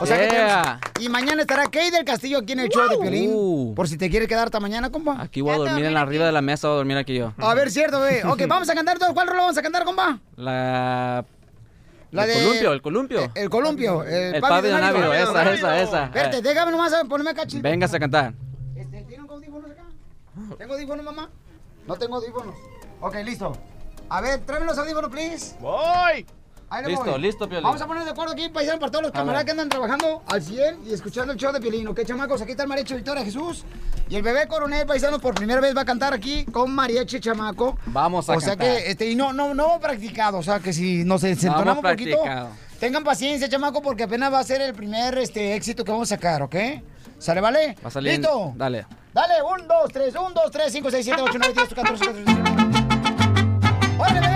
[0.00, 3.30] O sea que Y mañana estará Kay del Castillo aquí en el show de Piolín.
[3.34, 3.74] Uh.
[3.74, 5.20] Por si te quieres quedar hasta mañana, compa.
[5.20, 7.32] Aquí voy a dormir en la arriba de la mesa, voy a dormir aquí yo.
[7.38, 8.22] A ver, cierto, güey.
[8.22, 9.14] Ok, vamos a cantar todo.
[9.14, 10.18] ¿Cuál rolo vamos a cantar, compa?
[10.36, 11.24] La...
[12.12, 13.32] La el de- columpio, el columpio.
[13.34, 14.04] El columpio.
[14.04, 16.04] El, El Pablo Návido, esa, esa, esa.
[16.04, 17.62] Espérate, déjame nomás ponerme acá, chico.
[17.62, 18.34] Véngase a cantar.
[20.58, 21.30] ¿Tengo audífonos, mamá?
[21.86, 22.54] No tengo audífonos.
[23.00, 23.56] Ok, listo.
[24.08, 25.56] A ver, tráeme los audífonos, please.
[25.60, 26.26] ¡Voy!
[26.68, 27.20] Ahí Listo, voy.
[27.20, 27.62] listo, Piolín.
[27.64, 30.42] Vamos a poner de acuerdo aquí, paisano, para todos los camaradas que andan trabajando al
[30.42, 31.86] 100 y escuchando el show de Piolín.
[31.86, 32.42] ¿Ok, chamacos?
[32.42, 33.64] Aquí está el mariachi Victoria Jesús.
[34.08, 37.78] Y el bebé coronel, paisano, por primera vez va a cantar aquí con mariachi chamaco.
[37.86, 38.66] Vamos a O sea cantar.
[38.82, 40.38] que, este, y no, no, no practicado.
[40.38, 42.18] O sea que si nos desentonamos un poquito,
[42.80, 46.16] tengan paciencia, chamaco, porque apenas va a ser el primer este, éxito que vamos a
[46.16, 46.56] sacar, ¿ok?
[47.18, 47.76] ¿Sale, vale?
[47.84, 48.12] Va a salir.
[48.18, 48.52] ¿Listo?
[48.56, 48.86] Dale.
[49.14, 52.22] Dale, 1, 2, 3, 1, 2, 3, 5, 6, 7, 8, 9, 10, 14, 15,
[52.24, 53.98] 16, 17.
[53.98, 54.35] ¡Órale, bebé!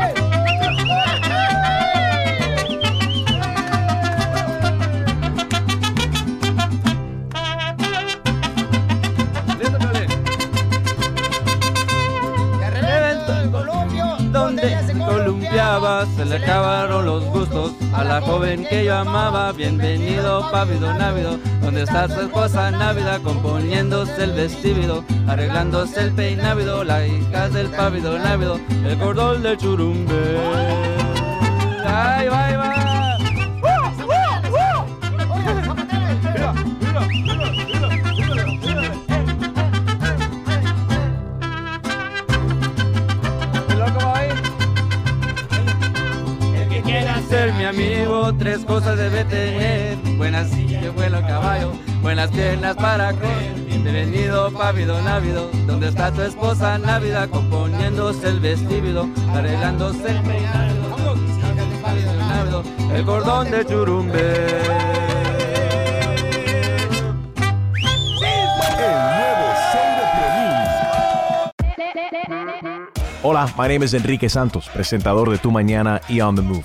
[14.50, 19.52] Donde columpiaba, se le acabaron los gustos a la joven que yo amaba.
[19.52, 27.06] Bienvenido, pávido návido, donde está su esposa návida, componiéndose el vestíbido, arreglándose el peinávido, la
[27.06, 30.40] hija del pávido návido, el cordón de churumbe.
[31.86, 32.79] ¡Ay, va, ahí
[48.38, 49.96] tres cosas debe tener.
[50.16, 53.54] Buenas sillas, buen caballo, buenas piernas para correr.
[53.66, 57.26] Bienvenido, pávido, návido, ¿dónde está tu esposa návida?
[57.28, 60.70] Componiéndose el vestíbulo, arreglándose el peinado.
[62.94, 64.46] El cordón de churumbe.
[73.22, 76.64] Hola, my name is Enrique Santos, presentador de Tu Mañana y On the Move.